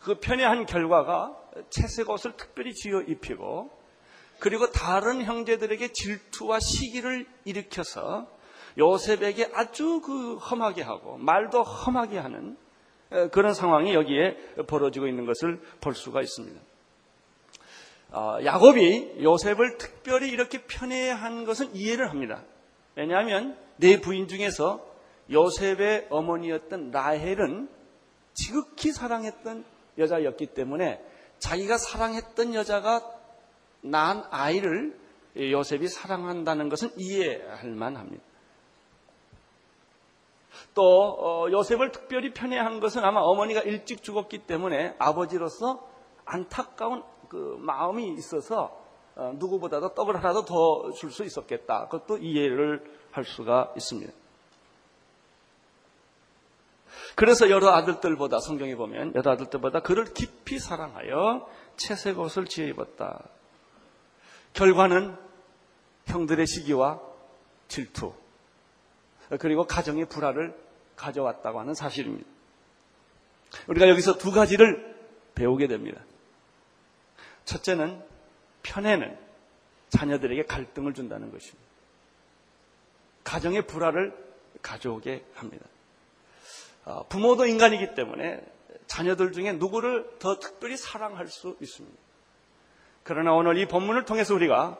그 0.00 0.18
편애한 0.18 0.66
결과가 0.66 1.36
채색 1.70 2.10
옷을 2.10 2.36
특별히 2.36 2.74
지어 2.74 3.00
입히고 3.00 3.70
그리고 4.40 4.70
다른 4.70 5.22
형제들에게 5.22 5.92
질투와 5.92 6.58
시기를 6.60 7.26
일으켜서 7.44 8.26
요셉에게 8.76 9.52
아주 9.54 10.00
그 10.00 10.36
험하게 10.36 10.82
하고 10.82 11.16
말도 11.16 11.62
험하게 11.62 12.18
하는 12.18 12.56
그런 13.30 13.54
상황이 13.54 13.94
여기에 13.94 14.64
벌어지고 14.66 15.06
있는 15.06 15.24
것을 15.24 15.60
볼 15.80 15.94
수가 15.94 16.20
있습니다. 16.20 16.60
아, 18.10 18.38
야곱이 18.44 19.22
요셉을 19.22 19.78
특별히 19.78 20.28
이렇게 20.28 20.62
편애한 20.62 21.44
것은 21.44 21.74
이해를 21.74 22.10
합니다. 22.10 22.42
왜냐하면 22.96 23.56
네 23.76 24.00
부인 24.00 24.28
중에서 24.28 24.84
요셉의 25.30 26.08
어머니였던 26.10 26.90
라헬은 26.90 27.68
지극히 28.34 28.92
사랑했던 28.92 29.64
여자였기 29.98 30.46
때문에 30.46 31.02
자기가 31.38 31.78
사랑했던 31.78 32.54
여자가 32.54 33.00
낳은 33.80 34.22
아이를 34.30 34.98
요셉이 35.36 35.88
사랑한다는 35.88 36.68
것은 36.68 36.90
이해할 36.96 37.70
만합니다. 37.70 38.22
또 40.74 40.82
어, 40.82 41.50
요셉을 41.50 41.92
특별히 41.92 42.32
편애한 42.32 42.80
것은 42.80 43.04
아마 43.04 43.20
어머니가 43.20 43.60
일찍 43.60 44.02
죽었기 44.02 44.46
때문에 44.46 44.94
아버지로서 44.98 45.86
안타까운 46.24 47.02
그 47.28 47.56
마음이 47.58 48.08
있어서 48.14 48.80
어, 49.16 49.32
누구보다도 49.36 49.94
떡을 49.94 50.16
하나도 50.16 50.44
더줄 50.44 51.10
수 51.10 51.24
있었겠다. 51.24 51.88
그것도 51.88 52.18
이해를 52.18 52.84
할 53.10 53.24
수가 53.24 53.72
있습니다. 53.76 54.12
그래서 57.16 57.48
여러 57.50 57.70
아들들보다 57.70 58.40
성경에 58.40 58.74
보면 58.74 59.14
여러 59.14 59.32
아들들보다 59.32 59.80
그를 59.80 60.04
깊이 60.12 60.58
사랑하여 60.58 61.48
채색 61.76 62.18
옷을 62.18 62.46
지어 62.46 62.66
입었다. 62.66 63.28
결과는 64.52 65.16
형들의 66.06 66.46
시기와 66.46 67.00
질투 67.68 68.12
그리고 69.40 69.66
가정의 69.66 70.06
불화를 70.06 70.54
가져왔다고 70.96 71.60
하는 71.60 71.74
사실입니다. 71.74 72.28
우리가 73.68 73.88
여기서 73.88 74.18
두 74.18 74.30
가지를 74.32 74.94
배우게 75.34 75.66
됩니다. 75.66 76.00
첫째는 77.44 78.02
편애는 78.62 79.18
자녀들에게 79.90 80.44
갈등을 80.46 80.94
준다는 80.94 81.30
것입니다. 81.30 81.64
가정의 83.22 83.66
불화를 83.66 84.14
가져오게 84.62 85.24
합니다. 85.34 85.66
어, 86.84 87.06
부모도 87.08 87.46
인간이기 87.46 87.94
때문에 87.94 88.44
자녀들 88.86 89.32
중에 89.32 89.52
누구를 89.52 90.18
더 90.18 90.38
특별히 90.38 90.76
사랑할 90.76 91.26
수 91.28 91.56
있습니다. 91.60 91.96
그러나 93.02 93.32
오늘 93.32 93.58
이 93.58 93.66
본문을 93.66 94.04
통해서 94.04 94.34
우리가 94.34 94.78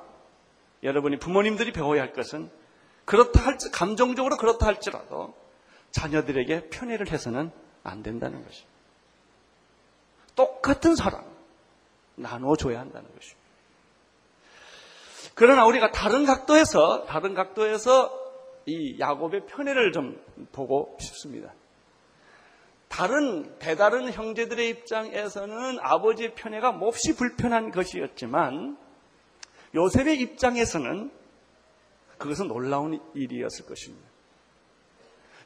여러분이 0.83 1.19
부모님들이 1.19 1.73
배워야 1.73 2.03
할 2.03 2.13
것은 2.13 2.51
그렇다 3.05 3.45
할지 3.45 3.71
감정적으로 3.71 4.37
그렇다 4.37 4.67
할지라도 4.67 5.35
자녀들에게 5.91 6.69
편애를 6.71 7.11
해서는 7.11 7.51
안 7.83 8.03
된다는 8.03 8.45
것입니다. 8.45 8.75
똑같은 10.35 10.97
사랑 10.97 11.25
나눠 12.17 12.57
줘야 12.57 12.81
한다는 12.81 13.09
것입니다. 13.15 13.45
그러나 15.35 15.67
우리가 15.67 15.91
다른 15.91 16.25
각도에서 16.25 17.05
다른 17.05 17.35
각도에서 17.35 18.21
이 18.67 18.99
야곱의 18.99 19.47
편애를 19.47 19.93
좀 19.93 20.21
보고 20.53 20.97
싶습니다. 21.01 21.53
다른 22.95 23.59
배다른 23.59 24.13
형제들의 24.13 24.69
입장에서는 24.69 25.79
아버지의 25.81 26.37
편애가 26.37 26.71
몹시 26.71 27.17
불편한 27.17 27.73
것이었지만 27.73 28.79
요셉의 29.75 30.21
입장에서는 30.21 31.11
그것은 32.19 32.47
놀라운 32.47 33.01
일이었을 33.15 33.67
것입니다. 33.67 34.09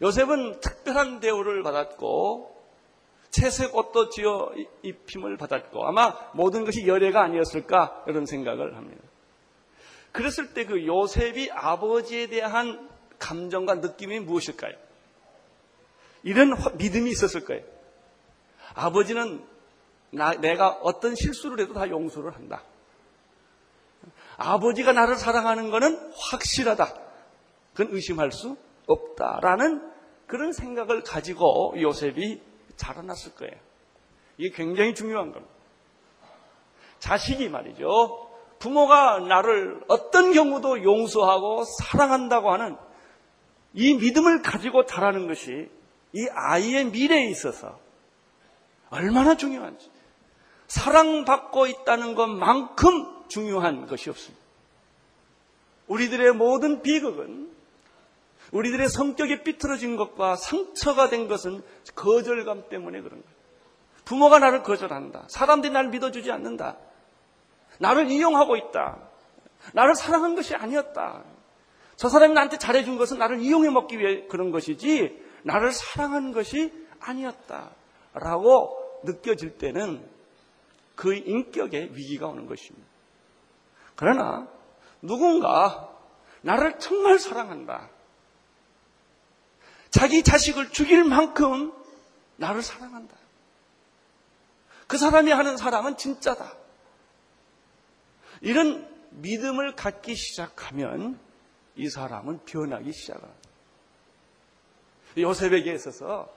요셉은 0.03 0.61
특별한 0.61 1.21
대우를 1.21 1.63
받았고 1.63 2.55
채색 3.31 3.75
옷도 3.75 4.11
지어 4.11 4.53
입힘을 4.83 5.39
받았고 5.39 5.87
아마 5.87 6.15
모든 6.35 6.67
것이 6.67 6.87
열애가 6.87 7.23
아니었을까 7.23 8.05
이런 8.09 8.27
생각을 8.27 8.77
합니다. 8.77 9.03
그랬을 10.13 10.53
때 10.53 10.67
그 10.67 10.87
요셉이 10.87 11.51
아버지에 11.51 12.27
대한 12.27 12.91
감정과 13.19 13.77
느낌이 13.77 14.21
무엇일까요? 14.21 14.88
이런 16.23 16.55
믿음이 16.77 17.11
있었을 17.11 17.45
거예요. 17.45 17.65
아버지는 18.75 19.45
나, 20.11 20.33
내가 20.33 20.71
어떤 20.83 21.15
실수를 21.15 21.61
해도 21.61 21.75
다 21.75 21.89
용서를 21.89 22.35
한다. 22.35 22.63
아버지가 24.37 24.93
나를 24.93 25.17
사랑하는 25.17 25.71
것은 25.71 26.13
확실하다. 26.17 26.95
그건 27.75 27.95
의심할 27.95 28.33
수 28.33 28.57
없다라는 28.87 29.83
그런 30.27 30.53
생각을 30.53 31.03
가지고 31.03 31.75
요셉이 31.79 32.41
자라났을 32.77 33.35
거예요. 33.35 33.55
이게 34.37 34.55
굉장히 34.55 34.95
중요한 34.95 35.33
겁니다. 35.33 35.53
자식이 37.01 37.49
말이죠. 37.49 38.29
부모가 38.59 39.21
나를 39.21 39.81
어떤 39.89 40.33
경우도 40.33 40.83
용서하고 40.83 41.65
사랑한다고 41.81 42.53
하는 42.53 42.77
이 43.75 43.95
믿음을 43.95 44.43
가지고 44.43 44.85
자라는 44.85 45.29
것이 45.29 45.69
이 46.13 46.27
아이의 46.33 46.87
미래에 46.87 47.27
있어서 47.27 47.79
얼마나 48.91 49.37
중요한지. 49.37 49.91
사랑받고 50.69 51.67
있다는 51.67 52.15
것만큼 52.15 53.29
중요한 53.29 53.87
것이 53.87 54.11
없습니다. 54.11 54.45
우리들의 55.87 56.33
모든 56.33 56.83
비극은 56.83 57.51
우리들의 58.53 58.89
성격이 58.89 59.43
삐뚤어진 59.43 59.97
것과 59.97 60.37
상처가 60.37 61.09
된 61.09 61.29
것은 61.29 61.63
거절감 61.95 62.69
때문에 62.69 63.01
그런 63.01 63.23
거예요. 63.23 63.39
부모가 64.05 64.39
나를 64.39 64.63
거절한다. 64.63 65.27
사람들이 65.29 65.73
나를 65.73 65.91
믿어주지 65.91 66.31
않는다. 66.33 66.77
나를 67.79 68.11
이용하고 68.11 68.57
있다. 68.57 68.99
나를 69.75 69.95
사랑한 69.95 70.35
것이 70.35 70.55
아니었다. 70.55 71.25
저 71.97 72.09
사람이 72.09 72.33
나한테 72.33 72.59
잘해준 72.59 72.97
것은 72.97 73.19
나를 73.19 73.41
이용해 73.41 73.71
먹기 73.71 73.99
위해 73.99 74.27
그런 74.29 74.51
것이지 74.51 75.28
나를 75.45 75.73
사랑한 75.73 76.33
것이 76.33 76.73
아니었다. 77.01 77.71
라고 78.15 79.01
느껴질 79.05 79.59
때는 79.59 80.09
그 80.95 81.15
인격에 81.15 81.91
위기가 81.93 82.27
오는 82.27 82.47
것입니다. 82.47 82.87
그러나 83.95 84.49
누군가 85.01 85.89
나를 86.43 86.79
정말 86.79 87.19
사랑한다. 87.19 87.91
자기 89.91 90.23
자식을 90.23 90.71
죽일 90.71 91.05
만큼 91.05 91.73
나를 92.37 92.63
사랑한다. 92.63 93.17
그 94.87 94.99
사람이 94.99 95.31
하는 95.31 95.57
사랑은 95.57 95.97
진짜다. 95.97 96.53
이런 98.41 98.89
믿음을 99.11 99.75
갖기 99.75 100.15
시작하면 100.15 101.19
이 101.77 101.89
사람은 101.89 102.45
변하기 102.45 102.93
시작합니다. 102.93 103.48
요셉에게 105.23 105.73
있어서 105.75 106.29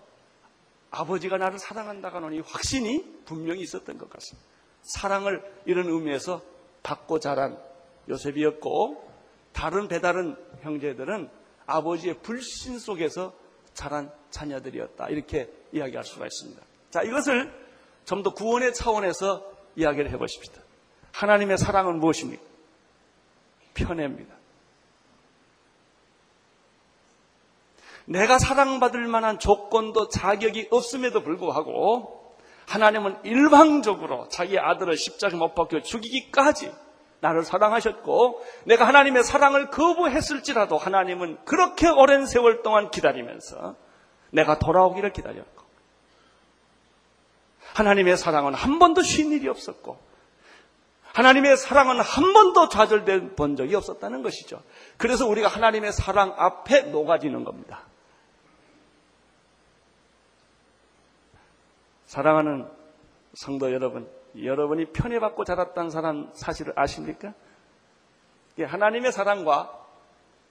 아버지가 0.91 1.37
나를 1.37 1.57
사랑한다고 1.59 2.17
하는 2.17 2.33
이 2.33 2.39
확신이 2.41 3.23
분명히 3.25 3.61
있었던 3.61 3.97
것 3.97 4.09
같습니다. 4.09 4.47
사랑을 4.83 5.41
이런 5.65 5.87
의미에서 5.87 6.41
받고 6.83 7.19
자란 7.19 7.57
요셉이었고 8.09 9.09
다른 9.53 9.87
배다른 9.87 10.35
형제들은 10.61 11.29
아버지의 11.65 12.15
불신 12.21 12.79
속에서 12.79 13.33
자란 13.73 14.11
자녀들이었다. 14.31 15.07
이렇게 15.09 15.49
이야기할 15.71 16.03
수가 16.03 16.25
있습니다. 16.25 16.61
자, 16.89 17.03
이것을 17.03 17.53
좀 18.05 18.23
더 18.23 18.33
구원의 18.33 18.73
차원에서 18.73 19.49
이야기를 19.75 20.11
해보십시다. 20.11 20.61
하나님의 21.13 21.57
사랑은 21.57 21.99
무엇입니까? 21.99 22.43
편애입니다. 23.73 24.35
내가 28.05 28.39
사랑받을 28.39 29.07
만한 29.07 29.39
조건도 29.39 30.09
자격이 30.09 30.67
없음에도 30.71 31.23
불구하고 31.23 32.35
하나님은 32.67 33.17
일방적으로 33.23 34.27
자기 34.29 34.57
아들을 34.57 34.95
십자가 34.95 35.35
못 35.35 35.55
박혀 35.55 35.81
죽이기까지 35.81 36.71
나를 37.19 37.43
사랑하셨고 37.43 38.43
내가 38.65 38.87
하나님의 38.87 39.23
사랑을 39.23 39.69
거부했을지라도 39.69 40.77
하나님은 40.77 41.37
그렇게 41.45 41.87
오랜 41.87 42.25
세월 42.25 42.63
동안 42.63 42.89
기다리면서 42.89 43.75
내가 44.31 44.57
돌아오기를 44.57 45.13
기다렸고 45.13 45.61
하나님의 47.73 48.17
사랑은 48.17 48.53
한 48.53 48.79
번도 48.79 49.03
쉰 49.03 49.31
일이 49.31 49.47
없었고 49.47 49.97
하나님의 51.13 51.57
사랑은 51.57 51.99
한 51.99 52.33
번도 52.33 52.69
좌절된 52.69 53.35
본 53.35 53.55
적이 53.55 53.75
없었다는 53.75 54.23
것이죠. 54.23 54.61
그래서 54.97 55.27
우리가 55.27 55.47
하나님의 55.47 55.91
사랑 55.91 56.33
앞에 56.37 56.83
녹아지는 56.83 57.43
겁니다. 57.43 57.83
사랑하는 62.11 62.67
성도 63.35 63.71
여러분, 63.71 64.11
여러분이 64.37 64.91
편애받고 64.91 65.45
자랐다는 65.45 65.89
사람 65.89 66.29
사실을 66.33 66.73
아십니까? 66.75 67.33
하나님의 68.59 69.13
사랑과 69.13 69.87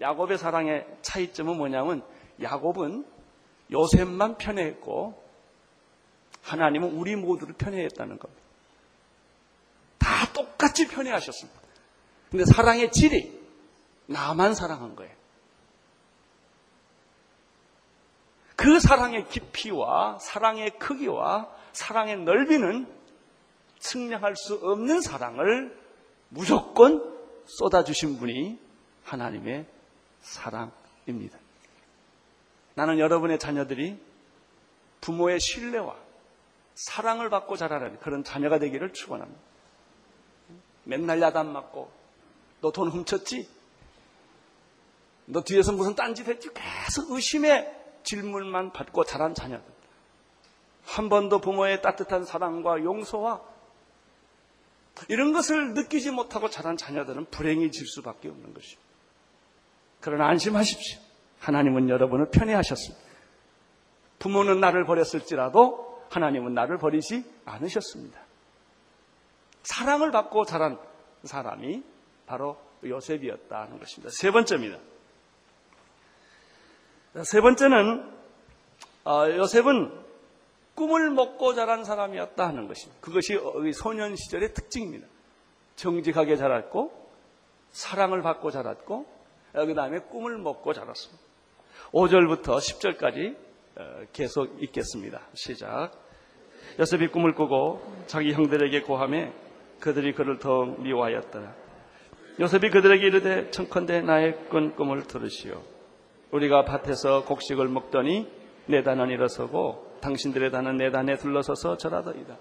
야곱의 0.01 0.39
사랑의 0.39 0.87
차이점은 1.03 1.59
뭐냐면 1.59 2.03
야곱은 2.41 3.05
요셉만 3.73 4.39
편애했고 4.39 5.23
하나님은 6.41 6.93
우리 6.95 7.15
모두를 7.15 7.55
편애했다는 7.59 8.19
겁니다. 8.19 8.43
다 9.99 10.33
똑같이 10.33 10.89
편애하셨습니다. 10.89 11.61
근데 12.31 12.47
사랑의 12.47 12.91
질이 12.91 13.39
나만 14.07 14.55
사랑한 14.55 14.97
거예요. 14.97 15.15
그 18.61 18.79
사랑의 18.79 19.27
깊이와 19.27 20.19
사랑의 20.19 20.79
크기와 20.79 21.51
사랑의 21.73 22.19
넓이는 22.19 22.87
측량할 23.79 24.37
수 24.37 24.61
없는 24.63 25.01
사랑을 25.01 25.75
무조건 26.29 27.03
쏟아주신 27.47 28.19
분이 28.19 28.59
하나님의 29.05 29.65
사랑입니다. 30.21 31.39
나는 32.75 32.99
여러분의 32.99 33.39
자녀들이 33.39 33.99
부모의 35.01 35.41
신뢰와 35.41 35.97
사랑을 36.75 37.31
받고 37.31 37.57
자라는 37.57 37.99
그런 38.01 38.23
자녀가 38.25 38.59
되기를 38.59 38.93
축원합니다. 38.93 39.41
맨날 40.85 41.23
야단 41.23 41.51
맞고 41.51 41.91
너 42.61 42.71
돈 42.73 42.91
훔쳤지? 42.91 43.49
너 45.25 45.41
뒤에서 45.41 45.73
무슨 45.73 45.95
딴짓 45.95 46.29
했지? 46.29 46.51
계속 46.53 47.11
의심의 47.13 47.80
질문만 48.03 48.73
받고 48.73 49.05
자란 49.05 49.35
자녀들. 49.35 49.65
한 50.85 51.09
번도 51.09 51.41
부모의 51.41 51.83
따뜻한 51.83 52.25
사랑과 52.25 52.83
용서와 52.83 53.41
이런 55.09 55.33
것을 55.33 55.75
느끼지 55.75 56.11
못하고 56.11 56.51
자란 56.51 56.77
자녀들은 56.77 57.27
불행해질 57.27 57.87
수밖에 57.87 58.29
없는 58.29 58.53
것입니다. 58.53 58.91
그러나 60.01 60.29
안심하십시오. 60.29 61.01
하나님은 61.39 61.89
여러분을 61.89 62.31
편애하셨습니다. 62.31 63.05
부모는 64.19 64.61
나를 64.61 64.85
버렸을지라도 64.85 66.05
하나님은 66.11 66.55
나를 66.55 66.79
버리지 66.79 67.25
않으셨습니다. 67.45 68.21
사랑을 69.63 70.11
받고 70.11 70.45
자란 70.45 70.79
사람이 71.25 71.83
바로 72.27 72.59
요셉이었다는 72.85 73.79
것입니다. 73.79 74.11
세 74.13 74.31
번째입니다. 74.31 74.79
세 77.25 77.41
번째는 77.41 78.09
어, 79.05 79.27
요셉은 79.29 79.93
꿈을 80.77 81.11
먹고 81.11 81.55
자란 81.55 81.85
사람이었다 81.85 82.47
하는 82.47 82.69
것입니다. 82.69 83.01
그것이 83.01 83.39
소년 83.75 84.15
시절의 84.15 84.55
특징입니다. 84.55 85.07
정직하게 85.77 86.37
자랐고 86.37 86.93
사랑을 87.71 88.23
받고 88.23 88.51
자랐고 88.51 89.07
어, 89.55 89.67
그 89.67 89.75
다음에 89.75 89.99
꿈을 89.99 90.39
먹고 90.39 90.73
자랐습니다. 90.73 91.23
5절부터 91.93 92.59
10절까지 92.59 93.37
어, 93.77 94.03
계속 94.13 94.63
읽겠습니다. 94.63 95.21
시작. 95.35 95.91
요셉이 96.79 97.09
꿈을 97.09 97.35
꾸고 97.35 97.83
자기 98.07 98.33
형들에게 98.33 98.83
고함해 98.83 99.33
그들이 99.81 100.13
그를 100.13 100.39
더 100.39 100.65
미워하였더라. 100.65 101.55
요셉이 102.39 102.71
그들에게 102.71 103.05
이르되 103.05 103.51
청컨대 103.51 104.03
나의 104.03 104.37
꾼 104.49 104.77
꿈을 104.77 105.07
들으시오. 105.07 105.61
우리가 106.33 106.65
밭에서 106.65 107.25
곡식을 107.25 107.69
먹더니 107.69 108.31
내 108.67 108.83
단은 108.83 109.11
일어서고 109.11 109.97
당신들의 110.01 110.51
단은 110.51 110.77
내 110.77 110.91
단에 110.91 111.17
둘러서서 111.17 111.77
절하더이다. 111.77 112.37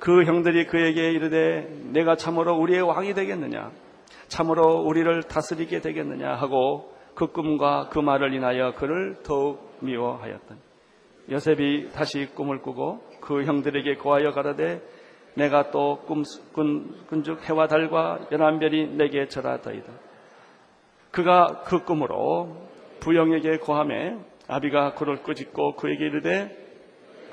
그 0.00 0.24
형들이 0.24 0.66
그에게 0.66 1.12
이르되 1.12 1.68
내가 1.92 2.16
참으로 2.16 2.56
우리의 2.56 2.82
왕이 2.82 3.14
되겠느냐? 3.14 3.70
참으로 4.28 4.82
우리를 4.82 5.22
다스리게 5.22 5.80
되겠느냐? 5.80 6.34
하고 6.34 6.92
그 7.14 7.28
꿈과 7.28 7.88
그 7.90 8.00
말을 8.00 8.34
인하여 8.34 8.74
그를 8.74 9.16
더욱 9.22 9.76
미워하였던. 9.80 10.58
요셉이 11.30 11.90
다시 11.92 12.26
꿈을 12.34 12.60
꾸고 12.60 13.02
그 13.20 13.44
형들에게 13.44 13.96
고하여 13.96 14.32
가라되 14.32 14.82
내가 15.34 15.70
또 15.70 16.02
꿈꾼 16.06 17.06
군죽 17.06 17.48
해와 17.48 17.66
달과 17.66 18.28
열한 18.30 18.58
별이 18.58 18.88
내게 18.96 19.26
절하더이다. 19.26 19.90
그가 21.10 21.62
그 21.64 21.84
꿈으로 21.84 22.63
부영에게 23.04 23.58
고함해 23.58 24.16
아비가 24.48 24.94
그를 24.94 25.22
끄집고 25.22 25.76
그에게 25.76 26.06
이르되 26.06 26.56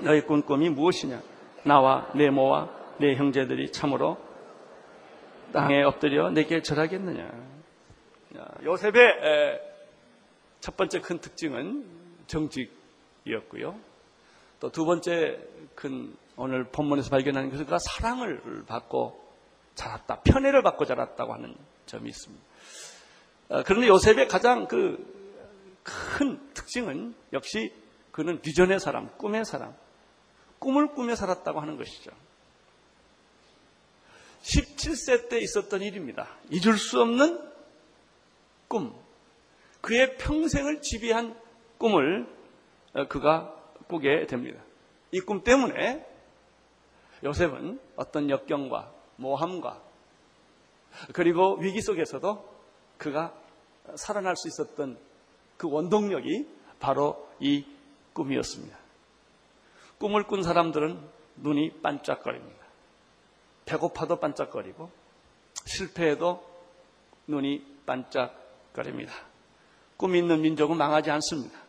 너의 0.01 0.25
꾼 0.25 0.41
꿈이 0.41 0.69
무엇이냐? 0.69 1.21
나와 1.63 2.11
내 2.13 2.29
모와 2.29 2.69
내 2.97 3.15
형제들이 3.15 3.71
참으로 3.71 4.17
땅에 5.53 5.81
엎드려 5.83 6.29
내게 6.31 6.61
절하겠느냐? 6.61 7.31
요셉의 8.65 9.61
첫 10.59 10.75
번째 10.75 10.99
큰 10.99 11.19
특징은 11.19 11.85
정직이었고요. 12.27 13.79
또 14.59 14.69
두 14.69 14.83
번째 14.85 15.39
큰 15.75 16.13
오늘 16.35 16.65
본문에서 16.65 17.09
발견하는 17.09 17.49
것은 17.49 17.65
그가 17.65 17.77
사랑을 17.79 18.41
받고 18.67 19.19
자랐다, 19.75 20.19
편애를 20.21 20.63
받고 20.63 20.83
자랐다고 20.85 21.33
하는 21.33 21.55
점이 21.85 22.09
있습니다. 22.09 22.45
어, 23.49 23.63
그런데 23.63 23.87
요셉의 23.87 24.27
가장 24.27 24.67
그 24.67 25.20
큰 25.83 26.53
특징은 26.53 27.15
역시 27.33 27.73
그는 28.11 28.41
비전의 28.41 28.79
사람, 28.79 29.09
꿈의 29.17 29.45
사람, 29.45 29.75
꿈을 30.59 30.93
꾸며 30.93 31.15
살았다고 31.15 31.59
하는 31.59 31.77
것이죠. 31.77 32.11
17세 34.43 35.29
때 35.29 35.39
있었던 35.39 35.81
일입니다. 35.81 36.27
잊을 36.49 36.77
수 36.77 37.01
없는 37.01 37.39
꿈. 38.67 38.93
그의 39.81 40.17
평생을 40.17 40.81
지배한 40.81 41.39
꿈을 41.77 42.27
어, 42.93 43.07
그가 43.07 43.55
꾸게 43.87 44.27
됩니다. 44.27 44.61
이 45.11 45.19
꿈 45.21 45.43
때문에 45.43 46.05
요셉은 47.23 47.79
어떤 47.95 48.29
역경과 48.29 48.91
모함과 49.17 49.81
그리고 51.13 51.55
위기 51.57 51.81
속에서도 51.81 52.49
그가 52.97 53.33
살아날 53.95 54.35
수 54.35 54.47
있었던 54.47 54.97
그 55.61 55.69
원동력이 55.69 56.47
바로 56.79 57.29
이 57.39 57.63
꿈이었습니다. 58.13 58.75
꿈을 59.99 60.23
꾼 60.23 60.41
사람들은 60.41 60.99
눈이 61.35 61.83
반짝거립니다. 61.83 62.65
배고파도 63.65 64.15
반짝거리고 64.19 64.89
실패해도 65.65 66.43
눈이 67.27 67.63
반짝거립니다. 67.85 69.13
꿈 69.97 70.15
있는 70.15 70.41
민족은 70.41 70.77
망하지 70.77 71.11
않습니다. 71.11 71.59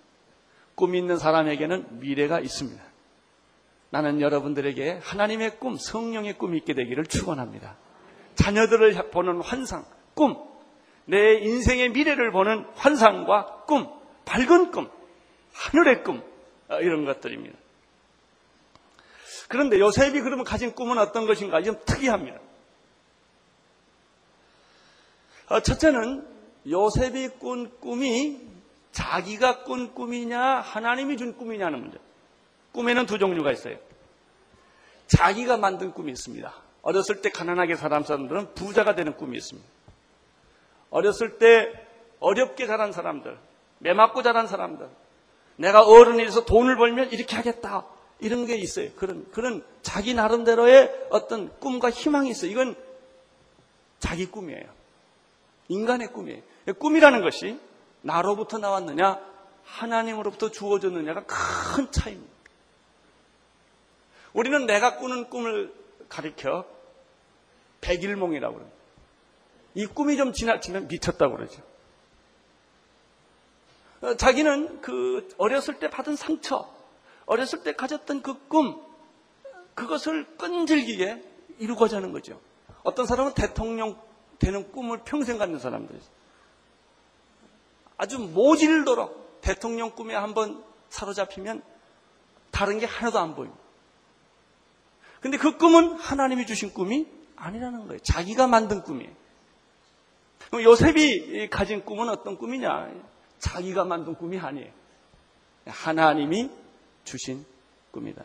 꿈 0.74 0.94
있는 0.94 1.18
사람에게는 1.18 2.00
미래가 2.00 2.40
있습니다. 2.40 2.82
나는 3.90 4.22
여러분들에게 4.22 5.00
하나님의 5.02 5.58
꿈, 5.58 5.76
성령의 5.76 6.38
꿈이 6.38 6.56
있게 6.56 6.72
되기를 6.72 7.04
축원합니다. 7.04 7.76
자녀들을 8.36 9.10
보는 9.10 9.42
환상, 9.42 9.84
꿈, 10.14 10.51
내 11.04 11.34
인생의 11.34 11.90
미래를 11.90 12.30
보는 12.30 12.64
환상과 12.74 13.64
꿈, 13.66 13.88
밝은 14.24 14.70
꿈, 14.70 14.90
하늘의 15.52 16.04
꿈, 16.04 16.22
어, 16.68 16.80
이런 16.80 17.04
것들입니다. 17.04 17.58
그런데 19.48 19.78
요셉이 19.78 20.20
그러면 20.20 20.44
가진 20.44 20.74
꿈은 20.74 20.98
어떤 20.98 21.26
것인가? 21.26 21.62
좀 21.62 21.76
특이합니다. 21.84 22.38
어, 25.48 25.60
첫째는 25.60 26.26
요셉이 26.66 27.28
꾼 27.38 27.70
꿈이 27.80 28.40
자기가 28.92 29.64
꾼 29.64 29.94
꿈이냐, 29.94 30.40
하나님이 30.40 31.16
준 31.16 31.36
꿈이냐는 31.36 31.80
문제. 31.80 31.98
꿈에는 32.72 33.06
두 33.06 33.18
종류가 33.18 33.52
있어요. 33.52 33.76
자기가 35.08 35.58
만든 35.58 35.92
꿈이 35.92 36.12
있습니다. 36.12 36.54
어렸을 36.82 37.20
때 37.20 37.30
가난하게 37.30 37.76
살은 37.76 38.04
사람들은 38.04 38.54
부자가 38.54 38.94
되는 38.94 39.14
꿈이 39.16 39.36
있습니다. 39.36 39.68
어렸을 40.92 41.38
때 41.38 41.72
어렵게 42.20 42.66
자란 42.66 42.92
사람들, 42.92 43.36
매 43.78 43.92
맞고 43.92 44.22
자란 44.22 44.46
사람들, 44.46 44.88
내가 45.56 45.82
어른이 45.84 46.24
돼서 46.24 46.44
돈을 46.44 46.76
벌면 46.76 47.10
이렇게 47.10 47.34
하겠다. 47.34 47.84
이런 48.20 48.46
게 48.46 48.54
있어요. 48.56 48.90
그런, 48.94 49.28
그런 49.32 49.64
자기 49.82 50.14
나름대로의 50.14 51.08
어떤 51.10 51.50
꿈과 51.58 51.90
희망이 51.90 52.30
있어요. 52.30 52.50
이건 52.52 52.76
자기 53.98 54.26
꿈이에요. 54.26 54.64
인간의 55.68 56.12
꿈이에요. 56.12 56.42
꿈이라는 56.78 57.22
것이 57.22 57.58
나로부터 58.02 58.58
나왔느냐, 58.58 59.18
하나님으로부터 59.64 60.50
주어졌느냐가 60.50 61.24
큰 61.26 61.90
차이입니다. 61.90 62.32
우리는 64.34 64.66
내가 64.66 64.96
꾸는 64.96 65.28
꿈을 65.28 65.72
가리켜 66.08 66.64
백일몽이라고 67.80 68.54
그럽니다. 68.54 68.81
이 69.74 69.86
꿈이 69.86 70.16
좀 70.16 70.32
지나치면 70.32 70.88
미쳤다고 70.88 71.36
그러죠. 71.36 71.62
어, 74.02 74.16
자기는 74.16 74.80
그 74.80 75.28
어렸을 75.38 75.78
때 75.78 75.88
받은 75.88 76.16
상처, 76.16 76.68
어렸을 77.26 77.62
때 77.62 77.72
가졌던 77.72 78.22
그 78.22 78.48
꿈, 78.48 78.80
그것을 79.74 80.36
끈질기게 80.36 81.22
이루고자 81.58 81.96
하는 81.98 82.12
거죠. 82.12 82.40
어떤 82.82 83.06
사람은 83.06 83.34
대통령 83.34 83.96
되는 84.38 84.70
꿈을 84.72 85.02
평생 85.04 85.38
갖는 85.38 85.58
사람들이 85.58 85.98
있어요. 85.98 86.12
아주 87.96 88.18
모질도록 88.18 89.40
대통령 89.40 89.90
꿈에 89.90 90.14
한번 90.14 90.64
사로잡히면 90.90 91.62
다른 92.50 92.78
게 92.78 92.86
하나도 92.86 93.18
안 93.18 93.34
보입니다. 93.34 93.62
근데 95.20 95.38
그 95.38 95.56
꿈은 95.56 95.94
하나님이 95.94 96.46
주신 96.46 96.72
꿈이 96.74 97.06
아니라는 97.36 97.86
거예요. 97.86 98.00
자기가 98.00 98.48
만든 98.48 98.82
꿈이에요. 98.82 99.21
그럼 100.52 100.64
요셉이 100.64 101.48
가진 101.48 101.82
꿈은 101.82 102.10
어떤 102.10 102.36
꿈이냐? 102.36 102.92
자기가 103.38 103.86
만든 103.86 104.14
꿈이 104.14 104.38
아니에요. 104.38 104.70
하나님이 105.64 106.50
주신 107.04 107.46
꿈이다. 107.90 108.22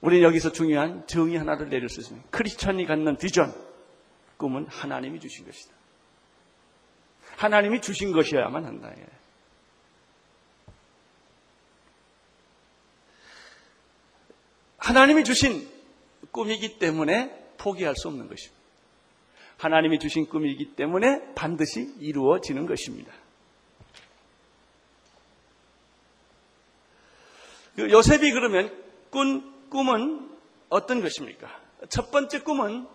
우리는 0.00 0.24
여기서 0.24 0.50
중요한 0.50 1.06
정의 1.06 1.36
하나를 1.36 1.68
내릴 1.68 1.90
수 1.90 2.00
있습니다. 2.00 2.26
크리스천이 2.30 2.86
갖는 2.86 3.18
비전, 3.18 3.54
꿈은 4.38 4.66
하나님이 4.66 5.20
주신 5.20 5.44
것이다. 5.44 5.74
하나님이 7.36 7.82
주신 7.82 8.12
것이어야만 8.12 8.64
한다. 8.64 8.90
하나님이 14.78 15.24
주신 15.24 15.70
꿈이기 16.30 16.78
때문에 16.78 17.54
포기할 17.58 17.94
수 17.94 18.08
없는 18.08 18.28
것입니다. 18.28 18.61
하나님이 19.62 20.00
주신 20.00 20.26
꿈이기 20.26 20.74
때문에 20.74 21.34
반드시 21.36 21.94
이루어지는 22.00 22.66
것입니다. 22.66 23.12
그 27.76 27.88
요셉이 27.88 28.32
그러면 28.32 28.76
꾼 29.10 29.68
꿈은 29.70 30.28
어떤 30.68 31.00
것입니까? 31.00 31.48
첫 31.88 32.10
번째 32.10 32.40
꿈은 32.40 32.88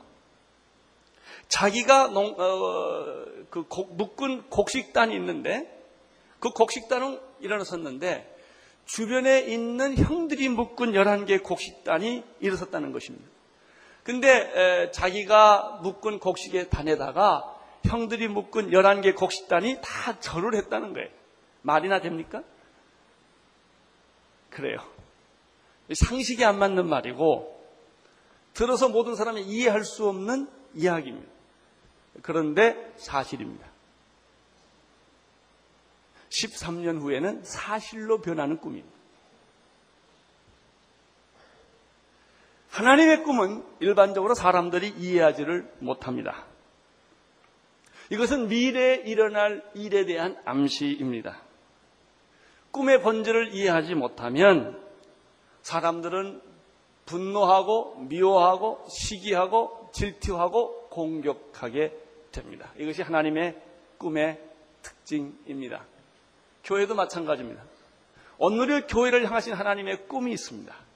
자기가 1.47 2.09
농, 2.09 2.35
어, 2.37 3.25
그 3.49 3.63
곡, 3.69 3.95
묶은 3.95 4.49
곡식단이 4.49 5.15
있는데 5.15 5.73
그 6.39 6.49
곡식단은 6.49 7.17
일어났었는데 7.39 8.35
주변에 8.85 9.39
있는 9.39 9.95
형들이 9.95 10.49
묶은 10.49 10.91
11개의 10.91 11.43
곡식단이 11.43 12.25
일어섰다는 12.41 12.91
것입니다. 12.91 13.36
근데 14.07 14.29
에, 14.29 14.91
자기가 14.91 15.81
묶은 15.83 16.19
곡식의 16.19 16.69
단에다가 16.69 17.53
형들이 17.83 18.29
묶은 18.29 18.69
11개 18.69 19.13
곡식단이 19.13 19.79
다 19.83 20.17
절을 20.21 20.55
했다는 20.55 20.93
거예요. 20.93 21.09
말이나 21.61 21.99
됩니까? 21.99 22.41
그래요. 24.49 24.77
상식이 25.93 26.45
안 26.45 26.57
맞는 26.57 26.87
말이고 26.87 27.53
들어서 28.53 28.87
모든 28.87 29.15
사람이 29.15 29.41
이해할 29.41 29.83
수 29.83 30.07
없는 30.07 30.49
이야기입니다. 30.73 31.29
그런데 32.21 32.93
사실입니다. 32.95 33.67
13년 36.29 37.01
후에는 37.01 37.43
사실로 37.43 38.21
변하는 38.21 38.57
꿈입니다. 38.57 38.96
하나님의 42.77 43.23
꿈은 43.23 43.63
일반적으로 43.79 44.35
사람들이 44.35 44.89
이해하지를 44.89 45.67
못합니다. 45.79 46.45
이것은 48.11 48.49
미래에 48.49 48.97
일어날 48.97 49.63
일에 49.73 50.05
대한 50.05 50.37
암시입니다. 50.45 51.41
꿈의 52.69 53.01
본질을 53.01 53.55
이해하지 53.55 53.95
못하면 53.95 54.79
사람들은 55.63 56.39
분노하고 57.07 57.95
미워하고 58.09 58.85
시기하고 58.87 59.89
질투하고 59.91 60.89
공격하게 60.89 61.97
됩니다. 62.31 62.71
이것이 62.77 63.01
하나님의 63.01 63.59
꿈의 63.97 64.39
특징입니다. 64.83 65.83
교회도 66.63 66.93
마찬가지입니다. 66.93 67.63
오늘의 68.37 68.85
교회를 68.85 69.25
향하신 69.25 69.53
하나님의 69.53 70.07
꿈이 70.07 70.31
있습니다. 70.33 70.86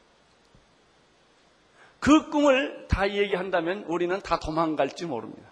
그 2.02 2.32
꿈을 2.32 2.88
다 2.88 3.10
얘기한다면 3.12 3.86
우리는 3.88 4.20
다 4.22 4.40
도망갈지 4.40 5.06
모릅니다. 5.06 5.48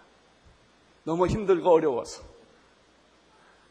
너무 1.04 1.28
힘들고 1.28 1.70
어려워서. 1.70 2.24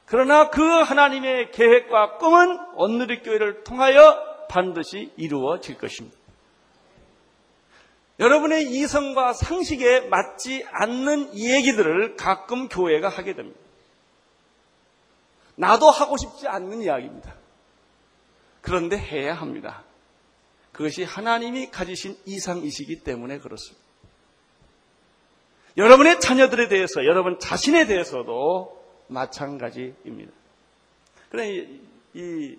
그러나 0.05 0.49
그 0.49 0.63
하나님의 0.63 1.51
계획과 1.51 2.17
꿈은 2.17 2.75
오늘의 2.75 3.21
교회를 3.21 3.63
통하여 3.65 4.47
반드시 4.47 5.11
이루어질 5.17 5.77
것입니다. 5.77 6.17
여러분의 8.17 8.63
이성과 8.63 9.33
상식에 9.33 10.01
맞지 10.07 10.65
않는 10.71 11.37
얘기들을 11.37 12.15
가끔 12.15 12.69
교회가 12.69 13.09
하게 13.09 13.35
됩니다. 13.35 13.59
나도 15.55 15.89
하고 15.89 16.15
싶지 16.15 16.47
않는 16.47 16.81
이야기입니다. 16.81 17.35
그런데 18.61 18.97
해야 18.97 19.33
합니다. 19.33 19.83
그것이 20.71 21.03
하나님이 21.03 21.71
가지신 21.71 22.17
이상이시기 22.25 23.03
때문에 23.03 23.39
그렇습니다. 23.39 23.83
여러분의 25.77 26.19
자녀들에 26.19 26.67
대해서, 26.67 27.05
여러분 27.05 27.39
자신에 27.39 27.85
대해서도 27.85 28.79
마찬가지입니다. 29.07 30.31
그래, 31.29 31.49
이, 31.49 31.81
이 32.13 32.57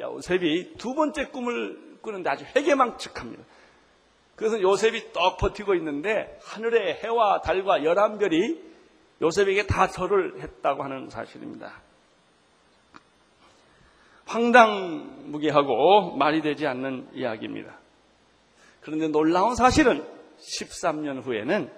요셉이 0.00 0.74
두 0.76 0.94
번째 0.94 1.26
꿈을 1.26 1.98
꾸는데 2.00 2.30
아주 2.30 2.44
회개망측합니다. 2.56 3.42
그래서 4.36 4.60
요셉이 4.60 5.12
떡 5.12 5.38
버티고 5.38 5.74
있는데 5.76 6.38
하늘의 6.42 7.00
해와 7.02 7.40
달과 7.40 7.84
열한 7.84 8.18
별이 8.18 8.60
요셉에게 9.22 9.66
다 9.66 9.88
절을 9.88 10.42
했다고 10.42 10.82
하는 10.82 11.08
사실입니다. 11.08 11.83
황당무계하고 14.26 16.16
말이 16.16 16.42
되지 16.42 16.66
않는 16.66 17.08
이야기입니다. 17.14 17.78
그런데 18.80 19.08
놀라운 19.08 19.54
사실은 19.54 20.06
13년 20.38 21.24
후에는 21.24 21.70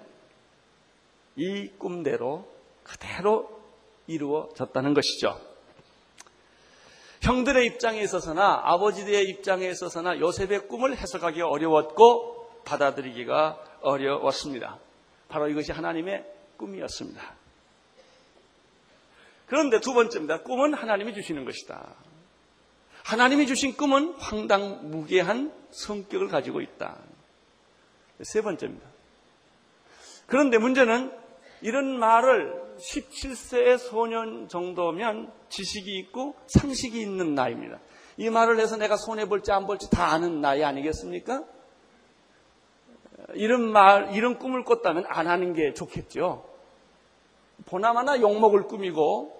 이 1.35 1.69
꿈대로 1.77 2.47
그대로 2.83 3.61
이루어졌다는 4.07 4.93
것이죠. 4.93 5.39
형들의 7.21 7.65
입장에 7.65 8.01
있어서나 8.01 8.61
아버지들의 8.63 9.25
입장에 9.25 9.67
있어서나 9.69 10.19
요셉의 10.19 10.67
꿈을 10.67 10.95
해석하기 10.97 11.41
어려웠고 11.41 12.61
받아들이기가 12.65 13.63
어려웠습니다. 13.81 14.79
바로 15.27 15.49
이것이 15.49 15.71
하나님의 15.71 16.25
꿈이었습니다. 16.57 17.35
그런데 19.47 19.79
두 19.79 19.93
번째입니다. 19.93 20.43
꿈은 20.43 20.73
하나님이 20.73 21.13
주시는 21.13 21.45
것이다. 21.45 21.95
하나님이 23.07 23.47
주신 23.47 23.77
꿈은 23.77 24.15
황당무계한 24.19 25.53
성격을 25.71 26.27
가지고 26.27 26.59
있다. 26.59 26.97
세 28.21 28.41
번째입니다. 28.41 28.85
그런데 30.25 30.57
문제는 30.57 31.13
이런 31.61 31.97
말을 31.97 32.75
17세의 32.77 33.77
소년 33.77 34.49
정도면 34.49 35.31
지식이 35.47 35.97
있고 35.99 36.35
상식이 36.47 36.99
있는 36.99 37.33
나이입니다. 37.33 37.79
이 38.17 38.29
말을 38.29 38.59
해서 38.59 38.75
내가 38.75 38.97
손해볼지 38.97 39.53
안 39.53 39.67
볼지 39.67 39.89
다 39.89 40.11
아는 40.11 40.41
나이 40.41 40.65
아니겠습니까? 40.65 41.45
이런 43.35 43.71
말, 43.71 44.13
이런 44.15 44.37
꿈을 44.37 44.65
꿨다면 44.65 45.05
안 45.07 45.27
하는 45.27 45.53
게 45.53 45.73
좋겠죠. 45.73 46.43
보나마나 47.67 48.19
욕먹을 48.19 48.63
꿈이고 48.63 49.36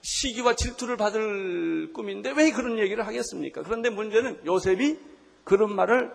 시기와 0.00 0.54
질투를 0.54 0.96
받을 0.96 1.92
꿈인데 1.92 2.32
왜 2.32 2.50
그런 2.50 2.78
얘기를 2.78 3.06
하겠습니까? 3.06 3.62
그런데 3.62 3.90
문제는 3.90 4.44
요셉이 4.46 4.98
그런 5.44 5.74
말을 5.74 6.12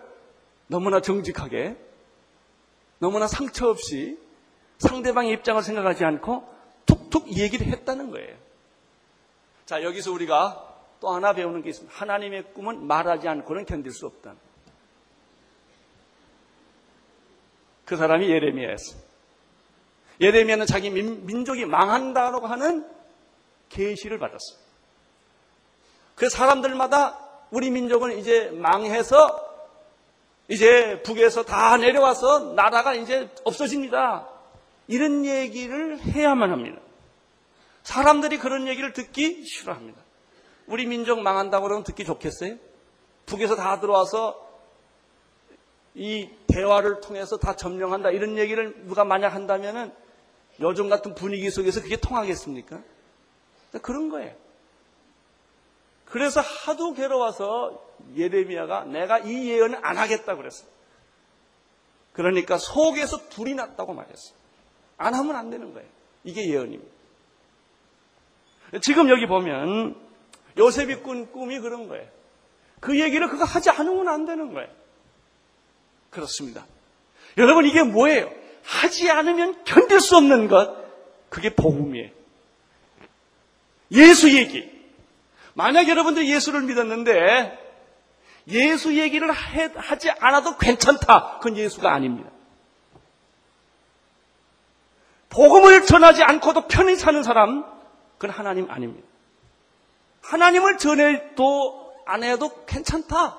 너무나 0.66 1.00
정직하게, 1.00 1.76
너무나 2.98 3.26
상처 3.26 3.68
없이 3.68 4.18
상대방의 4.78 5.32
입장을 5.34 5.62
생각하지 5.62 6.04
않고 6.04 6.48
툭툭 6.86 7.36
얘기를 7.36 7.66
했다는 7.66 8.10
거예요. 8.10 8.36
자, 9.66 9.82
여기서 9.82 10.12
우리가 10.12 10.74
또 11.00 11.10
하나 11.10 11.32
배우는 11.32 11.62
게 11.62 11.70
있습니다. 11.70 11.94
하나님의 11.96 12.54
꿈은 12.54 12.86
말하지 12.86 13.28
않고는 13.28 13.66
견딜 13.66 13.92
수 13.92 14.06
없다. 14.06 14.34
그 17.84 17.96
사람이 17.96 18.28
예레미야였습니다. 18.30 19.08
예레미야는 20.20 20.66
자기 20.66 20.90
민, 20.90 21.44
족이 21.44 21.66
망한다고 21.66 22.46
하는 22.46 22.86
계시를 23.68 24.18
받았어요. 24.18 24.58
그 26.14 26.28
사람들마다 26.28 27.18
우리 27.50 27.70
민족은 27.70 28.18
이제 28.18 28.50
망해서 28.50 29.52
이제 30.48 31.02
북에서 31.02 31.44
다 31.44 31.76
내려와서 31.76 32.52
나라가 32.54 32.94
이제 32.94 33.30
없어집니다. 33.44 34.28
이런 34.88 35.24
얘기를 35.24 35.98
해야만 36.00 36.50
합니다. 36.50 36.80
사람들이 37.82 38.38
그런 38.38 38.66
얘기를 38.68 38.92
듣기 38.92 39.44
싫어합니다. 39.44 40.00
우리 40.66 40.86
민족 40.86 41.20
망한다고 41.20 41.64
그러면 41.64 41.84
듣기 41.84 42.04
좋겠어요? 42.04 42.56
북에서 43.26 43.56
다 43.56 43.80
들어와서 43.80 44.40
이 45.94 46.28
대화를 46.48 47.00
통해서 47.00 47.38
다 47.38 47.54
점령한다 47.54 48.10
이런 48.10 48.36
얘기를 48.36 48.74
누가 48.86 49.04
만약 49.04 49.34
한다면은 49.34 49.92
요즘 50.60 50.88
같은 50.88 51.14
분위기 51.14 51.50
속에서 51.50 51.80
그게 51.80 51.96
통하겠습니까? 51.96 52.82
그런 53.80 54.08
거예요. 54.08 54.34
그래서 56.04 56.40
하도 56.40 56.94
괴로워서 56.94 57.82
예레미야가 58.16 58.84
내가 58.84 59.18
이 59.18 59.48
예언을 59.48 59.78
안 59.82 59.96
하겠다 59.96 60.36
그랬어. 60.36 60.64
그러니까 62.12 62.58
속에서 62.58 63.28
불이 63.30 63.54
났다고 63.54 63.94
말했어. 63.94 64.34
안 64.96 65.14
하면 65.14 65.36
안 65.36 65.50
되는 65.50 65.72
거예요. 65.74 65.88
이게 66.22 66.48
예언입니다. 66.48 66.92
지금 68.80 69.08
여기 69.08 69.26
보면 69.26 69.96
요셉이 70.56 70.96
꾼 70.96 71.30
꿈이 71.32 71.58
그런 71.58 71.88
거예요. 71.88 72.08
그 72.80 73.00
얘기를 73.00 73.28
그거 73.28 73.44
하지 73.44 73.70
않으면 73.70 74.08
안 74.08 74.26
되는 74.26 74.52
거예요. 74.52 74.68
그렇습니다. 76.10 76.66
여러분 77.38 77.66
이게 77.66 77.82
뭐예요? 77.82 78.30
하지 78.62 79.10
않으면 79.10 79.64
견딜 79.64 80.00
수 80.00 80.16
없는 80.16 80.48
것. 80.48 80.84
그게 81.28 81.54
복음이에요. 81.54 82.10
예수 83.90 84.36
얘기. 84.36 84.72
만약 85.54 85.88
여러분들이 85.88 86.32
예수를 86.32 86.62
믿었는데 86.62 87.58
예수 88.48 88.96
얘기를 88.98 89.30
하지 89.30 90.10
않아도 90.10 90.56
괜찮다. 90.58 91.38
그건 91.38 91.56
예수가 91.56 91.92
아닙니다. 91.92 92.30
복음을 95.30 95.84
전하지 95.84 96.22
않고도 96.22 96.68
편히 96.68 96.96
사는 96.96 97.22
사람, 97.22 97.64
그건 98.18 98.30
하나님 98.30 98.70
아닙니다. 98.70 99.06
하나님을 100.22 100.78
전해도 100.78 101.94
안 102.06 102.22
해도 102.22 102.64
괜찮다. 102.66 103.38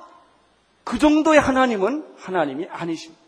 그 0.84 1.00
정도의 1.00 1.40
하나님은 1.40 2.16
하나님이 2.18 2.68
아니십니다. 2.70 3.24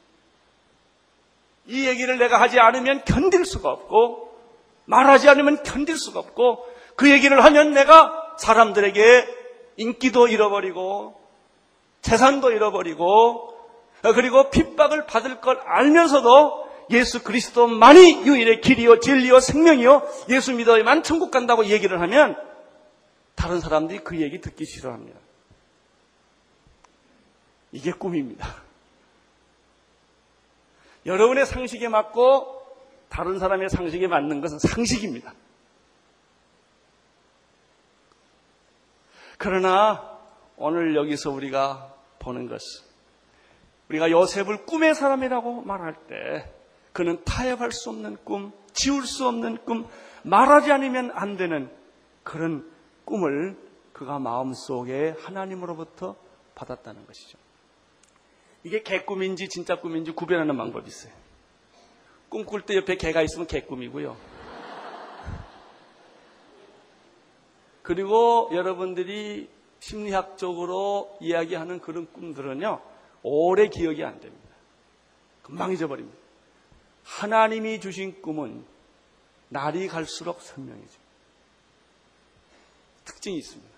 이 1.67 1.87
얘기를 1.87 2.17
내가 2.17 2.41
하지 2.41 2.59
않으면 2.59 3.03
견딜 3.05 3.45
수가 3.45 3.69
없고, 3.69 4.37
말하지 4.85 5.29
않으면 5.29 5.63
견딜 5.63 5.97
수가 5.97 6.19
없고, 6.19 6.66
그 6.97 7.11
얘기를 7.11 7.43
하면 7.43 7.71
내가 7.71 8.33
사람들에게 8.37 9.27
인기도 9.77 10.27
잃어버리고, 10.27 11.15
재산도 12.01 12.51
잃어버리고, 12.51 13.53
그리고 14.15 14.49
핍박을 14.49 15.05
받을 15.05 15.39
걸 15.39 15.59
알면서도 15.63 16.67
예수 16.89 17.23
그리스도만이 17.23 18.25
유일의 18.25 18.61
길이요, 18.61 18.99
진리요, 18.99 19.39
생명이요, 19.39 20.07
예수 20.29 20.53
믿어야만 20.53 21.03
천국 21.03 21.29
간다고 21.29 21.65
얘기를 21.67 22.01
하면 22.01 22.35
다른 23.35 23.59
사람들이 23.59 23.99
그 23.99 24.19
얘기 24.19 24.41
듣기 24.41 24.65
싫어합니다. 24.65 25.19
이게 27.73 27.91
꿈입니다. 27.91 28.55
여러분의 31.05 31.45
상식에 31.45 31.89
맞고 31.89 32.63
다른 33.09 33.37
사람의 33.37 33.69
상식에 33.69 34.07
맞는 34.07 34.41
것은 34.41 34.57
상식입니다. 34.57 35.33
그러나 39.37 40.17
오늘 40.55 40.95
여기서 40.95 41.31
우리가 41.31 41.93
보는 42.19 42.47
것은 42.47 42.87
우리가 43.89 44.11
요셉을 44.11 44.65
꿈의 44.65 44.95
사람이라고 44.95 45.61
말할 45.61 45.95
때 46.07 46.51
그는 46.91 47.23
타협할 47.23 47.71
수 47.71 47.89
없는 47.89 48.17
꿈, 48.23 48.51
지울 48.73 49.05
수 49.05 49.27
없는 49.27 49.63
꿈, 49.65 49.87
말하지 50.23 50.71
않으면 50.71 51.11
안 51.13 51.37
되는 51.37 51.69
그런 52.23 52.69
꿈을 53.05 53.55
그가 53.93 54.19
마음속에 54.19 55.15
하나님으로부터 55.19 56.15
받았다는 56.55 57.05
것이죠. 57.05 57.37
이게 58.63 58.81
개꿈인지 58.81 59.47
진짜 59.47 59.79
꿈인지 59.79 60.11
구별하는 60.11 60.57
방법이 60.57 60.87
있어요. 60.87 61.13
꿈꿀 62.29 62.63
때 62.63 62.75
옆에 62.75 62.95
개가 62.97 63.21
있으면 63.21 63.47
개꿈이고요. 63.47 64.17
그리고 67.87 68.49
여러분들이 68.51 69.49
심리학적으로 69.79 71.17
이야기하는 71.21 71.79
그런 71.79 72.11
꿈들은요, 72.11 72.81
오래 73.23 73.69
기억이 73.69 74.03
안 74.03 74.19
됩니다. 74.19 74.49
금방 75.41 75.71
잊어버립니다. 75.71 76.17
하나님이 77.05 77.79
주신 77.79 78.21
꿈은 78.21 78.65
날이 79.47 79.87
갈수록 79.87 80.41
선명해집니다. 80.41 80.99
특징이 83.05 83.37
있습니다. 83.37 83.77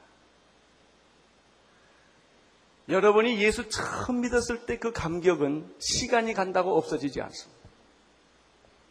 여러분이 2.89 3.39
예수 3.43 3.69
처음 3.69 4.21
믿었을 4.21 4.65
때 4.65 4.79
그 4.79 4.91
감격은 4.91 5.75
시간이 5.77 6.33
간다고 6.33 6.75
없어지지 6.75 7.21
않습니다. 7.21 7.69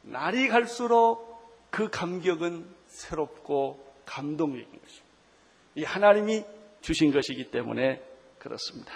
날이 0.03 0.47
갈수록 0.47 1.27
그 1.71 1.91
감격은 1.91 2.73
새롭고 2.87 3.85
감동적인 4.07 4.65
것입니다. 4.81 5.08
이 5.75 5.85
하나님이 5.85 6.45
주신 6.81 7.13
것이기 7.13 7.51
때문에 7.51 8.03
그렇습니다. 8.39 8.93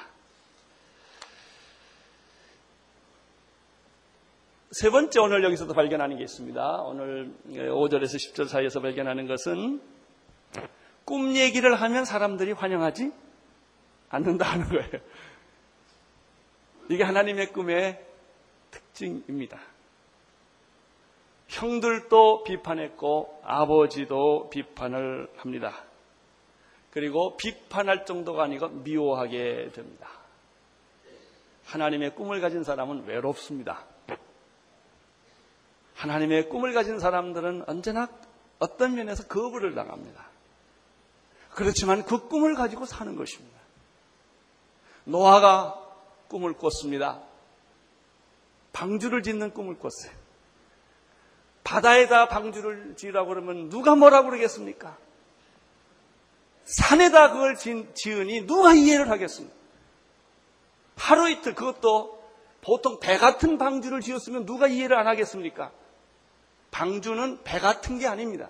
세 4.73 4.89
번째 4.89 5.21
오늘 5.21 5.45
여기서도 5.45 5.75
발견하는 5.75 6.17
게 6.17 6.23
있습니다. 6.23 6.83
오늘 6.85 7.31
5절에서 7.47 8.17
10절 8.17 8.49
사이에서 8.49 8.81
발견하는 8.81 9.27
것은 9.27 9.83
꿈 11.05 11.37
얘기를 11.37 11.75
하면 11.75 12.05
사람들이 12.05 12.53
환영하지 12.53 13.13
않는다 14.09 14.47
하는 14.51 14.69
거예요. 14.69 15.03
이게 16.91 17.05
하나님의 17.05 17.53
꿈의 17.53 18.03
특징입니다. 18.71 19.61
형들도 21.49 22.45
비판했고 22.45 23.43
아버지도 23.45 24.49
비판을 24.49 25.29
합니다. 25.37 25.85
그리고 26.93 27.37
비판할 27.37 28.05
정도가 28.05 28.45
아니고 28.45 28.69
미워하게 28.69 29.71
됩니다. 29.75 30.09
하나님의 31.65 32.15
꿈을 32.15 32.41
가진 32.41 32.65
사람은 32.65 33.07
외롭습니다. 33.07 33.85
하나님의 35.95 36.49
꿈을 36.49 36.75
가진 36.75 36.99
사람들은 36.99 37.65
언제나 37.67 38.09
어떤 38.59 38.95
면에서 38.95 39.27
거부를 39.27 39.75
당합니다. 39.75 40.27
그렇지만 41.51 42.05
그 42.05 42.29
꿈을 42.29 42.55
가지고 42.55 42.85
사는 42.85 43.17
것입니다. 43.17 43.59
노아가 45.05 45.79
꿈을 46.29 46.53
꿨습니다. 46.55 47.23
방주를 48.73 49.23
짓는 49.23 49.53
꿈을 49.55 49.79
꿨어요. 49.79 50.13
바다에다 51.65 52.29
방주를 52.29 52.97
지으라고 52.97 53.29
그러면 53.29 53.71
누가 53.71 53.95
뭐라고 53.95 54.29
그러겠습니까? 54.29 54.97
산에다 56.65 57.33
그걸 57.33 57.57
지으니 57.57 58.47
누가 58.47 58.73
이해를 58.73 59.11
하겠습니까? 59.11 59.55
하루 60.97 61.29
이틀 61.29 61.55
그것도 61.55 62.23
보통 62.61 63.01
배 63.01 63.17
같은 63.17 63.59
방주를 63.59 64.01
지었으면 64.01 64.47
누가 64.47 64.69
이해를 64.69 64.97
안 64.97 65.07
하겠습니까? 65.07 65.73
방주는 66.71 67.43
배 67.43 67.59
같은 67.59 67.99
게 67.99 68.07
아닙니다. 68.07 68.49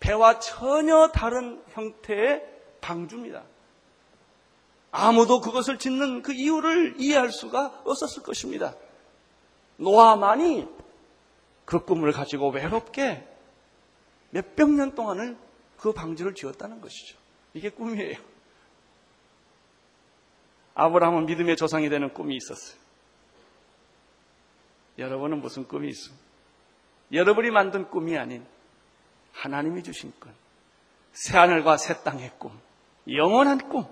배와 0.00 0.40
전혀 0.40 1.08
다른 1.08 1.62
형태의 1.70 2.44
방주입니다. 2.80 3.44
아무도 4.90 5.40
그것을 5.40 5.78
짓는 5.78 6.22
그 6.22 6.32
이유를 6.32 6.96
이해할 6.98 7.30
수가 7.30 7.82
없었을 7.84 8.22
것입니다. 8.22 8.74
노아만이 9.76 10.66
그 11.64 11.84
꿈을 11.84 12.12
가지고 12.12 12.50
외롭게 12.50 13.26
몇백 14.30 14.70
년 14.70 14.94
동안을 14.94 15.36
그 15.78 15.92
방주를 15.92 16.34
지었다는 16.34 16.80
것이죠. 16.80 17.18
이게 17.54 17.70
꿈이에요. 17.70 18.16
아브라함은 20.74 21.26
믿음의 21.26 21.56
조상이 21.56 21.88
되는 21.88 22.12
꿈이 22.12 22.36
있었어요. 22.36 22.78
여러분은 24.98 25.40
무슨 25.40 25.66
꿈이 25.66 25.88
있습니까? 25.88 26.24
여러분이 27.12 27.50
만든 27.50 27.88
꿈이 27.88 28.16
아닌 28.16 28.46
하나님이 29.32 29.82
주신 29.82 30.12
꿈. 30.18 30.32
새하늘과 31.12 31.76
새 31.76 32.02
땅의 32.02 32.32
꿈. 32.38 32.58
영원한 33.08 33.68
꿈. 33.68 33.86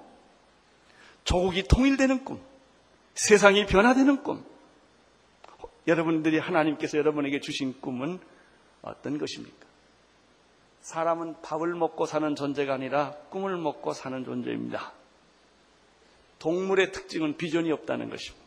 조국이 1.24 1.62
통일되는 1.64 2.24
꿈. 2.24 2.42
세상이 3.14 3.66
변화되는 3.66 4.22
꿈. 4.22 4.44
여러분들이 5.86 6.38
하나님께서 6.38 6.98
여러분에게 6.98 7.40
주신 7.40 7.80
꿈은 7.80 8.18
어떤 8.82 9.18
것입니까? 9.18 9.63
사람은 10.84 11.36
밥을 11.40 11.74
먹고 11.74 12.04
사는 12.04 12.36
존재가 12.36 12.74
아니라 12.74 13.12
꿈을 13.30 13.56
먹고 13.56 13.94
사는 13.94 14.22
존재입니다. 14.22 14.92
동물의 16.38 16.92
특징은 16.92 17.38
비전이 17.38 17.72
없다는 17.72 18.10
것입니다. 18.10 18.44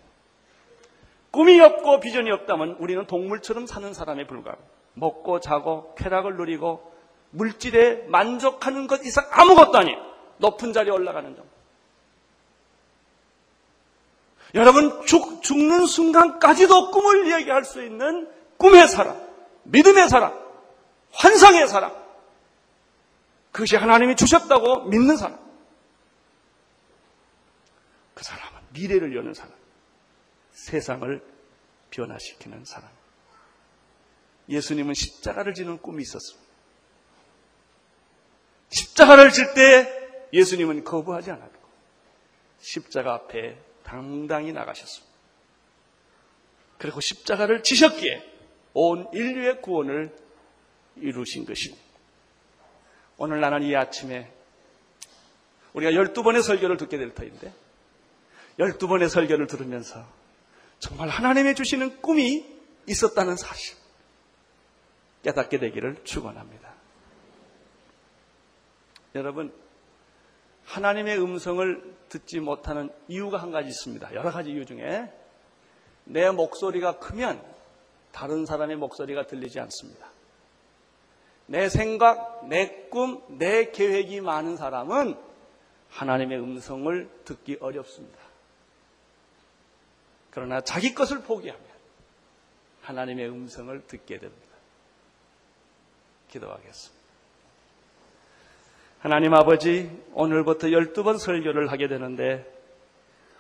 꿈이 1.32 1.60
없고 1.60 2.00
비전이 2.00 2.30
없다면 2.30 2.78
우리는 2.80 3.08
동물처럼 3.08 3.66
사는 3.66 3.92
사람에 3.92 4.28
불과합니다. 4.28 4.70
먹고 4.94 5.40
자고 5.40 5.96
쾌락을 5.96 6.38
누리고 6.38 6.94
물질에 7.32 8.06
만족하는 8.08 8.86
것 8.86 9.04
이상 9.04 9.28
아무것도 9.32 9.76
아니에요. 9.76 9.98
높은 10.38 10.74
자리에 10.74 10.92
올라가는 10.92 11.36
점. 11.36 11.44
여러분 14.54 15.06
죽, 15.08 15.42
죽는 15.42 15.88
순간까지도 15.88 16.92
꿈을 16.92 17.32
얘기할 17.32 17.66
수 17.66 17.84
있는 17.84 18.30
꿈의 18.58 18.88
사람, 18.88 19.20
믿음의 19.64 20.08
사람, 20.08 20.34
환상의 21.14 21.68
사람. 21.68 22.07
그것이 23.58 23.76
하나님이 23.76 24.16
주셨다고 24.16 24.84
믿는 24.84 25.18
사람. 25.18 25.40
그 28.14 28.24
사람은 28.24 28.62
미래를 28.70 29.16
여는 29.16 29.34
사람. 29.34 29.52
세상을 30.52 31.24
변화시키는 31.90 32.66
사람. 32.66 32.88
예수님은 34.48 34.94
십자가를 34.94 35.56
지는 35.56 35.80
꿈이 35.80 36.04
있었습니다. 36.04 36.48
십자가를 38.70 39.32
질 39.32 39.56
때 39.56 40.28
예수님은 40.34 40.84
거부하지 40.84 41.32
않았고 41.32 41.68
십자가 42.60 43.16
앞에 43.16 43.58
당당히 43.82 44.52
나가셨습니다. 44.52 45.16
그리고 46.78 47.02
십자가를 47.02 47.64
지셨기에 47.64 48.22
온 48.74 49.08
인류의 49.14 49.64
구원을 49.64 50.16
이루신 50.98 51.46
것입니다. 51.46 51.87
오늘 53.18 53.40
나는 53.40 53.64
이 53.64 53.76
아침에 53.76 54.32
우리가 55.74 55.92
12번의 55.92 56.42
설교를 56.42 56.78
듣게 56.78 56.98
될 56.98 57.14
터인데 57.14 57.54
12번의 58.60 59.10
설교를 59.10 59.48
들으면서 59.48 60.06
정말 60.80 61.10
하나님의 61.10 61.56
주시는 61.56 62.02
꿈이 62.02 62.46
있었다는 62.88 63.36
사실 63.36 63.76
깨닫게 65.24 65.60
되기를 65.60 66.04
축원합니다. 66.04 66.74
여러분 69.16 69.54
하나님의 70.66 71.20
음성을 71.22 71.96
듣지 72.10 72.40
못하는 72.40 72.90
이유가 73.08 73.38
한 73.38 73.52
가지 73.52 73.70
있습니다. 73.70 74.14
여러 74.14 74.32
가지 74.32 74.52
이유 74.52 74.66
중에 74.66 75.12
내 76.04 76.30
목소리가 76.30 77.00
크면 77.00 77.42
다른 78.12 78.46
사람의 78.46 78.78
목소리가 78.78 79.28
들리지 79.28 79.60
않습니다. 79.60 80.10
내 81.48 81.70
생각, 81.70 82.48
내 82.48 82.88
꿈, 82.90 83.22
내 83.38 83.72
계획이 83.72 84.22
많은 84.22 84.58
사람은 84.58 85.18
하나님의 85.90 86.40
음성을 86.40 87.10
듣기 87.26 87.58
어렵습니다. 87.60 88.20
그러나 90.30 90.62
자기 90.62 90.94
것을 90.94 91.22
포기하면 91.22 91.66
하나님의 92.82 93.30
음성을 93.30 93.88
듣게 93.88 94.20
됩니다. 94.20 94.48
기도하겠습니다. 96.30 96.98
하나님 99.00 99.34
아버지, 99.34 99.90
오늘부터 100.14 100.68
12번 100.68 101.18
설교를 101.18 101.72
하게 101.72 101.88
되는데, 101.88 102.46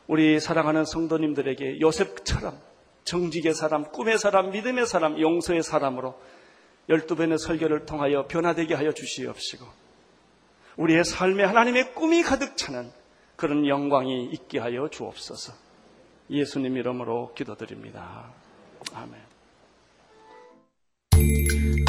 우리 0.07 0.39
사랑하는 0.39 0.85
성도님들에게 0.85 1.81
요셉처럼 1.81 2.57
정직의 3.03 3.53
사람, 3.53 3.83
꿈의 3.91 4.17
사람, 4.17 4.51
믿음의 4.51 4.85
사람, 4.85 5.19
용서의 5.19 5.63
사람으로 5.63 6.19
12번의 6.89 7.37
설교를 7.37 7.85
통하여 7.85 8.27
변화되게 8.27 8.73
하여 8.73 8.91
주시옵시고 8.91 9.65
우리의 10.77 11.03
삶에 11.03 11.43
하나님의 11.43 11.93
꿈이 11.93 12.23
가득 12.23 12.55
차는 12.55 12.91
그런 13.35 13.67
영광이 13.67 14.29
있게 14.31 14.59
하여 14.59 14.87
주옵소서. 14.89 15.53
예수님 16.29 16.77
이름으로 16.77 17.33
기도드립니다. 17.35 18.31
아멘. 18.93 19.27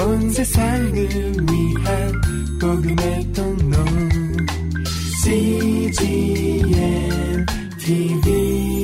온 0.01 0.31
세상을 0.31 0.93
위한 0.95 2.13
복음의 2.61 3.33
통로 3.33 3.77
CGM 5.23 6.67
TV 7.79 8.78